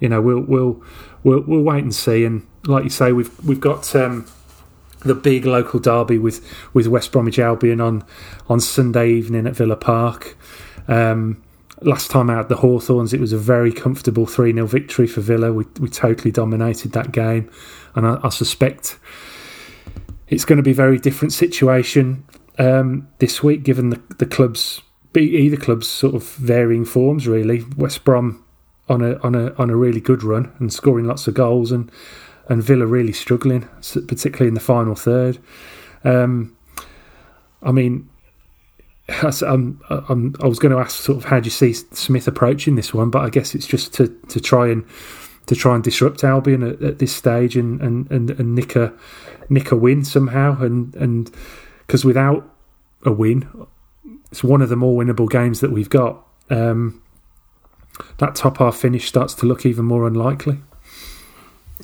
[0.00, 0.82] you know, we'll we'll
[1.22, 2.24] we'll, we'll wait and see.
[2.24, 4.26] And like you say, we've we've got um,
[5.04, 8.04] the big local derby with, with West Bromwich Albion on
[8.48, 10.36] on Sunday evening at Villa Park.
[10.88, 11.42] Um,
[11.82, 15.52] last time out the Hawthorns, it was a very comfortable 3 0 victory for Villa.
[15.52, 17.50] We, we totally dominated that game.
[17.94, 18.98] And I, I suspect
[20.28, 22.24] it's going to be a very different situation
[22.58, 24.82] um, this week, given the, the clubs,
[25.16, 27.64] either club's sort of varying forms, really.
[27.76, 28.44] West Brom
[28.88, 31.90] on a, on a, on a really good run and scoring lots of goals, and,
[32.48, 33.68] and Villa really struggling,
[34.06, 35.38] particularly in the final third.
[36.04, 36.56] Um,
[37.62, 38.08] I mean,
[39.08, 42.76] I'm, I'm, i was going to ask sort of how do you see Smith approaching
[42.76, 44.84] this one, but I guess it's just to, to try and
[45.46, 48.94] to try and disrupt Albion at, at this stage and, and, and, and nick a
[49.50, 51.30] nick a win somehow, and and
[51.86, 52.48] because without
[53.04, 53.46] a win,
[54.30, 56.26] it's one of the more winnable games that we've got.
[56.48, 57.02] Um,
[58.18, 60.60] that top half finish starts to look even more unlikely.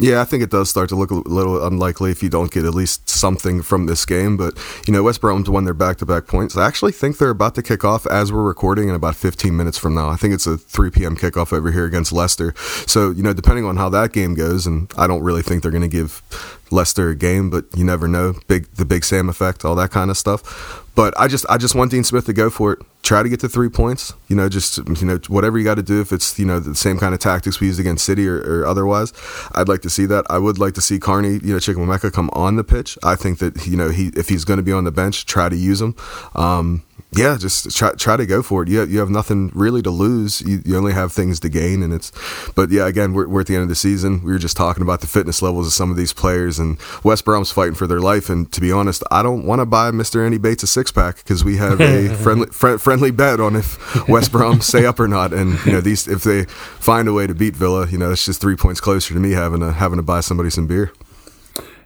[0.01, 2.65] Yeah, I think it does start to look a little unlikely if you don't get
[2.65, 4.39] at least something from this game.
[4.39, 6.57] But, you know, West Brom's won their back to back points.
[6.57, 9.77] I actually think they're about to kick off as we're recording in about 15 minutes
[9.77, 10.09] from now.
[10.09, 11.17] I think it's a 3 p.m.
[11.19, 12.55] kickoff over here against Leicester.
[12.87, 15.71] So, you know, depending on how that game goes, and I don't really think they're
[15.71, 16.23] going to give
[16.71, 18.35] Leicester game, but you never know.
[18.49, 20.87] Big the Big Sam effect, all that kind of stuff.
[20.95, 22.81] But I just I just want Dean Smith to go for it.
[23.03, 24.13] Try to get to three points.
[24.29, 26.01] You know, just you know whatever you got to do.
[26.01, 28.67] If it's you know the same kind of tactics we used against City or, or
[28.67, 29.13] otherwise,
[29.55, 30.27] I'd like to see that.
[30.29, 32.99] I would like to see Carney, you know, Chukwuemeka come on the pitch.
[33.03, 35.49] I think that you know he if he's going to be on the bench, try
[35.49, 35.95] to use him.
[36.35, 36.83] Um,
[37.13, 38.69] yeah, just try try to go for it.
[38.69, 40.41] You have, you have nothing really to lose.
[40.43, 42.13] You, you only have things to gain, and it's.
[42.55, 44.23] But yeah, again, we're, we're at the end of the season.
[44.23, 47.25] We were just talking about the fitness levels of some of these players, and West
[47.25, 48.31] Brom's fighting for their life.
[48.31, 51.17] And to be honest, I don't want to buy Mister Andy Bates a six pack
[51.17, 55.09] because we have a friendly fr- friendly bet on if West Brom stay up or
[55.09, 55.33] not.
[55.33, 58.25] And you know these if they find a way to beat Villa, you know it's
[58.25, 60.93] just three points closer to me having to having to buy somebody some beer.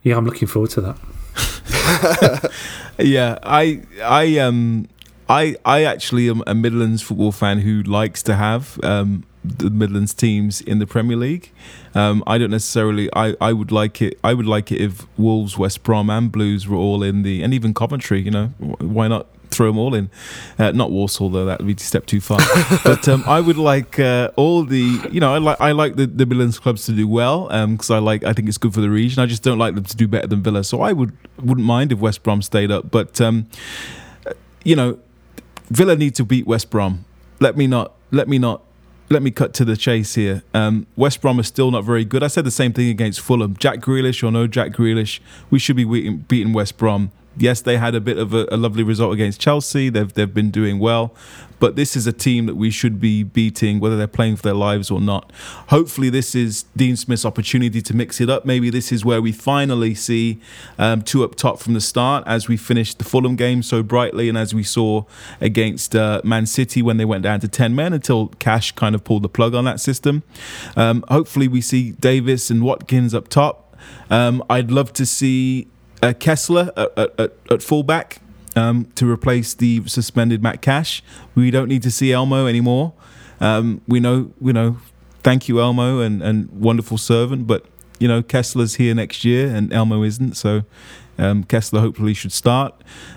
[0.02, 2.52] Yeah, I'm looking forward to that.
[2.98, 4.86] yeah, I I um
[5.28, 10.14] I I actually am a Midlands football fan who likes to have um, the Midlands
[10.14, 11.50] teams in the Premier League.
[11.94, 13.08] Um, I don't necessarily.
[13.14, 14.18] I, I would like it.
[14.24, 17.54] I would like it if Wolves, West Brom, and Blues were all in the, and
[17.54, 18.20] even Coventry.
[18.20, 20.10] You know, why not throw them all in?
[20.58, 21.44] Uh, not Walsall though.
[21.44, 22.40] That would be a step too far.
[22.84, 25.08] but um, I would like uh, all the.
[25.10, 27.96] You know, I like I like the, the Midlands clubs to do well because um,
[27.96, 28.24] I like.
[28.24, 29.22] I think it's good for the region.
[29.22, 30.64] I just don't like them to do better than Villa.
[30.64, 33.20] So I would wouldn't mind if West Brom stayed up, but.
[33.20, 33.46] Um,
[34.66, 34.98] you know,
[35.70, 37.04] Villa need to beat West Brom.
[37.40, 37.92] Let me not.
[38.10, 38.62] Let me not.
[39.10, 40.42] Let me cut to the chase here.
[40.54, 42.22] Um, West Brom is still not very good.
[42.22, 43.56] I said the same thing against Fulham.
[43.56, 47.12] Jack Grealish or no Jack Grealish, we should be beating, West Brom.
[47.36, 49.88] Yes, they had a bit of a, a lovely result against Chelsea.
[49.90, 51.12] They've they've been doing well,
[51.58, 54.54] but this is a team that we should be beating, whether they're playing for their
[54.54, 55.32] lives or not.
[55.68, 58.44] Hopefully, this is Dean Smith's opportunity to mix it up.
[58.44, 60.40] Maybe this is where we finally see
[60.78, 64.28] um, two up top from the start, as we finished the Fulham game so brightly,
[64.28, 65.04] and as we saw
[65.40, 69.04] against uh, Man City when they went down to 10 men until Cash kind of
[69.04, 70.22] pulled the plug on that system.
[70.76, 73.76] Um, hopefully, we see Davis and Watkins up top.
[74.10, 75.68] Um, I'd love to see
[76.02, 78.20] uh, Kesler at, at, at fullback
[78.56, 81.02] um, to replace the suspended Matt Cash.
[81.34, 82.92] We don't need to see Elmo anymore.
[83.40, 84.78] Um, we know, we know.
[85.22, 87.46] Thank you, Elmo, and, and wonderful servant.
[87.46, 87.64] But
[87.98, 90.34] you know, Kesler's here next year, and Elmo isn't.
[90.36, 90.62] So
[91.18, 92.74] um, Kesler hopefully should start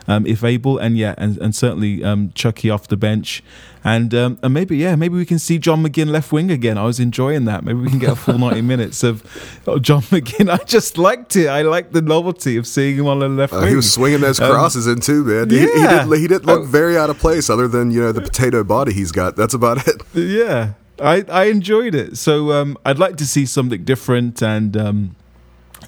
[0.07, 3.43] um, if able, and yeah, and, and certainly um, Chucky off the bench,
[3.83, 6.77] and um, and maybe yeah, maybe we can see John McGinn left wing again.
[6.77, 7.63] I was enjoying that.
[7.63, 9.23] Maybe we can get a full ninety minutes of
[9.67, 10.49] oh, John McGinn.
[10.49, 11.47] I just liked it.
[11.47, 13.69] I liked the novelty of seeing him on the left uh, wing.
[13.69, 15.49] He was swinging those um, crosses in too, man.
[15.49, 15.59] Yeah.
[15.59, 16.65] He, didn't, he didn't look oh.
[16.65, 19.35] very out of place, other than you know the potato body he's got.
[19.35, 20.01] That's about it.
[20.13, 20.73] Yeah.
[20.99, 22.17] I, I enjoyed it.
[22.17, 25.15] So um, I'd like to see something different and um,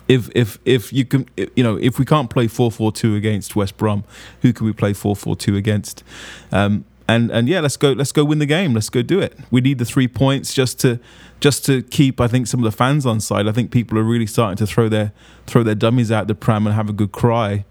[0.07, 4.03] if if if you can you know if we can't play 4-4-2 against West Brom
[4.41, 6.03] who can we play 4-4-2 against?
[6.51, 8.73] Um, and and yeah let's go let's go win the game.
[8.73, 9.37] Let's go do it.
[9.49, 10.99] We need the three points just to
[11.39, 13.47] just to keep I think some of the fans on side.
[13.47, 15.11] I think people are really starting to throw their
[15.47, 17.65] throw their dummies out the pram and have a good cry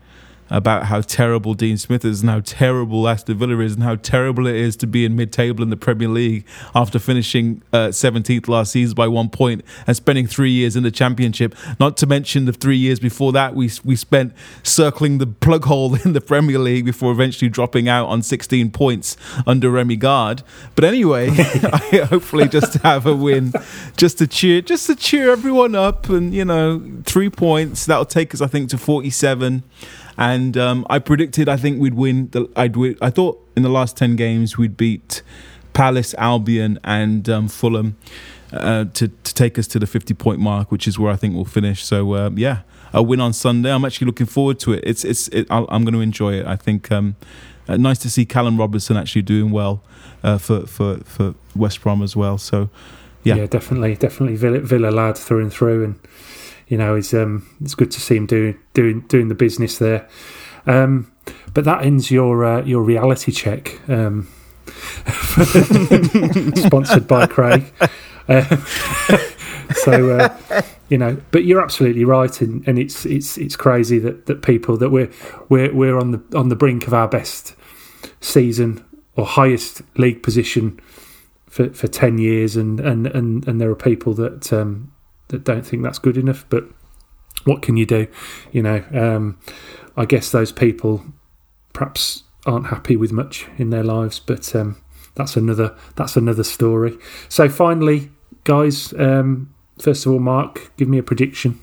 [0.51, 4.46] about how terrible Dean Smith is and how terrible Aston Villa is and how terrible
[4.46, 6.45] it is to be in mid-table in the Premier League
[6.75, 10.91] after finishing uh, 17th last season by one point and spending three years in the
[10.91, 11.54] Championship.
[11.79, 15.95] Not to mention the three years before that we we spent circling the plug hole
[16.04, 19.16] in the Premier League before eventually dropping out on 16 points
[19.46, 20.42] under Remi Garde.
[20.75, 23.53] But anyway, I hopefully just to have a win,
[23.96, 28.34] just to cheer, just to cheer everyone up, and you know, three points that'll take
[28.34, 29.62] us I think to 47
[30.18, 32.28] and um, I predicted I think we'd win.
[32.30, 35.22] The, I'd win, I thought in the last ten games we'd beat
[35.72, 37.96] Palace, Albion, and um, Fulham
[38.53, 41.34] uh, to to take us to the fifty point mark, which is where I think
[41.34, 41.84] we'll finish.
[41.84, 42.62] So uh, yeah,
[42.92, 43.72] a win on Sunday.
[43.72, 44.82] I'm actually looking forward to it.
[44.84, 46.46] It's it's it, i am going to enjoy it.
[46.46, 46.90] I think.
[46.90, 47.16] Um,
[47.68, 49.82] uh, nice to see Callum Robinson actually doing well
[50.22, 52.38] uh, for for for West Brom as well.
[52.38, 52.70] So
[53.24, 55.95] yeah, yeah, definitely, definitely Villa, Villa lad through and through, and
[56.68, 60.08] you know, it's um, it's good to see him doing doing doing the business there.
[60.66, 61.11] Um,
[61.54, 64.28] but that ends your uh, your reality check, um,
[66.57, 67.72] sponsored by Craig.
[68.28, 68.64] Um,
[69.74, 74.26] so uh, you know, but you're absolutely right, and, and it's it's it's crazy that,
[74.26, 75.11] that people that we're
[75.49, 77.54] we're we're on the on the brink of our best
[78.20, 78.84] season
[79.16, 80.78] or highest league position
[81.46, 84.92] for, for ten years, and, and, and, and there are people that um,
[85.29, 86.45] that don't think that's good enough.
[86.49, 86.64] But
[87.45, 88.07] what can you do?
[88.53, 89.38] You know, um,
[89.96, 91.05] I guess those people
[91.72, 94.80] perhaps aren't happy with much in their lives, but um,
[95.14, 96.96] that's another that's another story.
[97.29, 98.11] So finally,
[98.45, 101.61] guys, um, first of all, Mark, give me a prediction.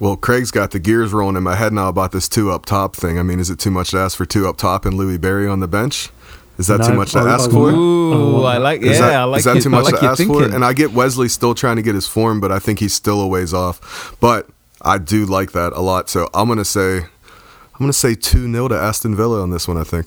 [0.00, 2.96] Well, Craig's got the gears rolling in my head now about this two up top
[2.96, 3.18] thing.
[3.18, 5.46] I mean, is it too much to ask for two up top and Louie Barry
[5.46, 6.10] on the bench?
[6.58, 7.70] Is that no, too much to ask for?
[7.70, 8.80] Ooh, I like.
[8.80, 9.38] Yeah, is that, I like.
[9.40, 10.50] Is that it, too much like to ask thinking.
[10.50, 10.54] for?
[10.54, 13.20] And I get Wesley still trying to get his form, but I think he's still
[13.20, 14.16] a ways off.
[14.20, 14.48] But
[14.82, 16.08] I do like that a lot.
[16.08, 19.76] So I'm gonna say, I'm gonna say two 0 to Aston Villa on this one.
[19.76, 20.06] I think.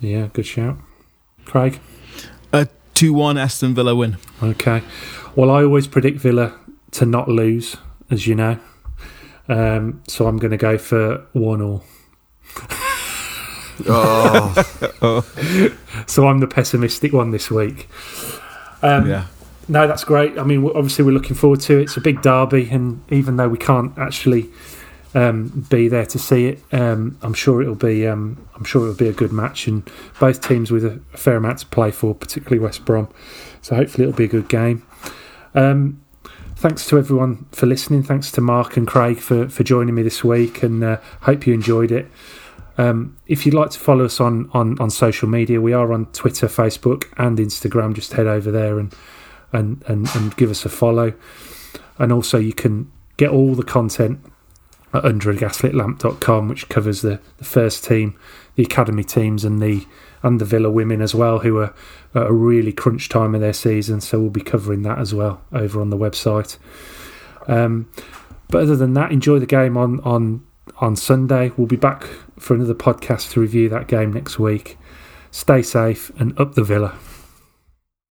[0.00, 0.78] Yeah, good shout,
[1.44, 1.80] Craig.
[2.52, 4.16] A two one Aston Villa win.
[4.42, 4.82] Okay.
[5.36, 6.54] Well, I always predict Villa
[6.92, 7.76] to not lose,
[8.10, 8.58] as you know.
[9.48, 11.84] Um, so I'm going to go for one all.
[13.88, 15.22] Oh.
[16.06, 17.88] so I'm the pessimistic one this week.
[18.82, 19.26] Um, yeah.
[19.68, 20.38] No, that's great.
[20.38, 21.82] I mean, obviously, we're looking forward to it.
[21.84, 24.50] It's a big derby, and even though we can't actually
[25.14, 28.06] um, be there to see it, um, I'm sure it'll be.
[28.06, 29.88] Um, I'm sure it'll be a good match, and
[30.20, 33.08] both teams with a, fair amount to play for, particularly West Brom.
[33.62, 34.86] So hopefully, it'll be a good game.
[35.54, 36.02] Um,
[36.56, 38.02] thanks to everyone for listening.
[38.02, 41.54] Thanks to Mark and Craig for, for joining me this week, and uh, hope you
[41.54, 42.06] enjoyed it.
[42.76, 46.06] Um, if you'd like to follow us on, on, on social media, we are on
[46.06, 47.94] Twitter, Facebook, and Instagram.
[47.94, 48.94] Just head over there and
[49.54, 51.14] and, and, and give us a follow.
[51.98, 54.20] And also, you can get all the content
[54.92, 58.18] at underagaslitlamp.com, which covers the, the first team,
[58.56, 59.86] the academy teams, and the
[60.22, 61.74] and the Villa women as well, who are
[62.14, 64.00] at a really crunch time of their season.
[64.00, 66.56] So we'll be covering that as well over on the website.
[67.46, 67.90] Um,
[68.48, 70.44] but other than that, enjoy the game on on
[70.78, 71.52] on Sunday.
[71.56, 72.04] We'll be back
[72.38, 74.78] for another podcast to review that game next week.
[75.30, 76.96] Stay safe and up the Villa.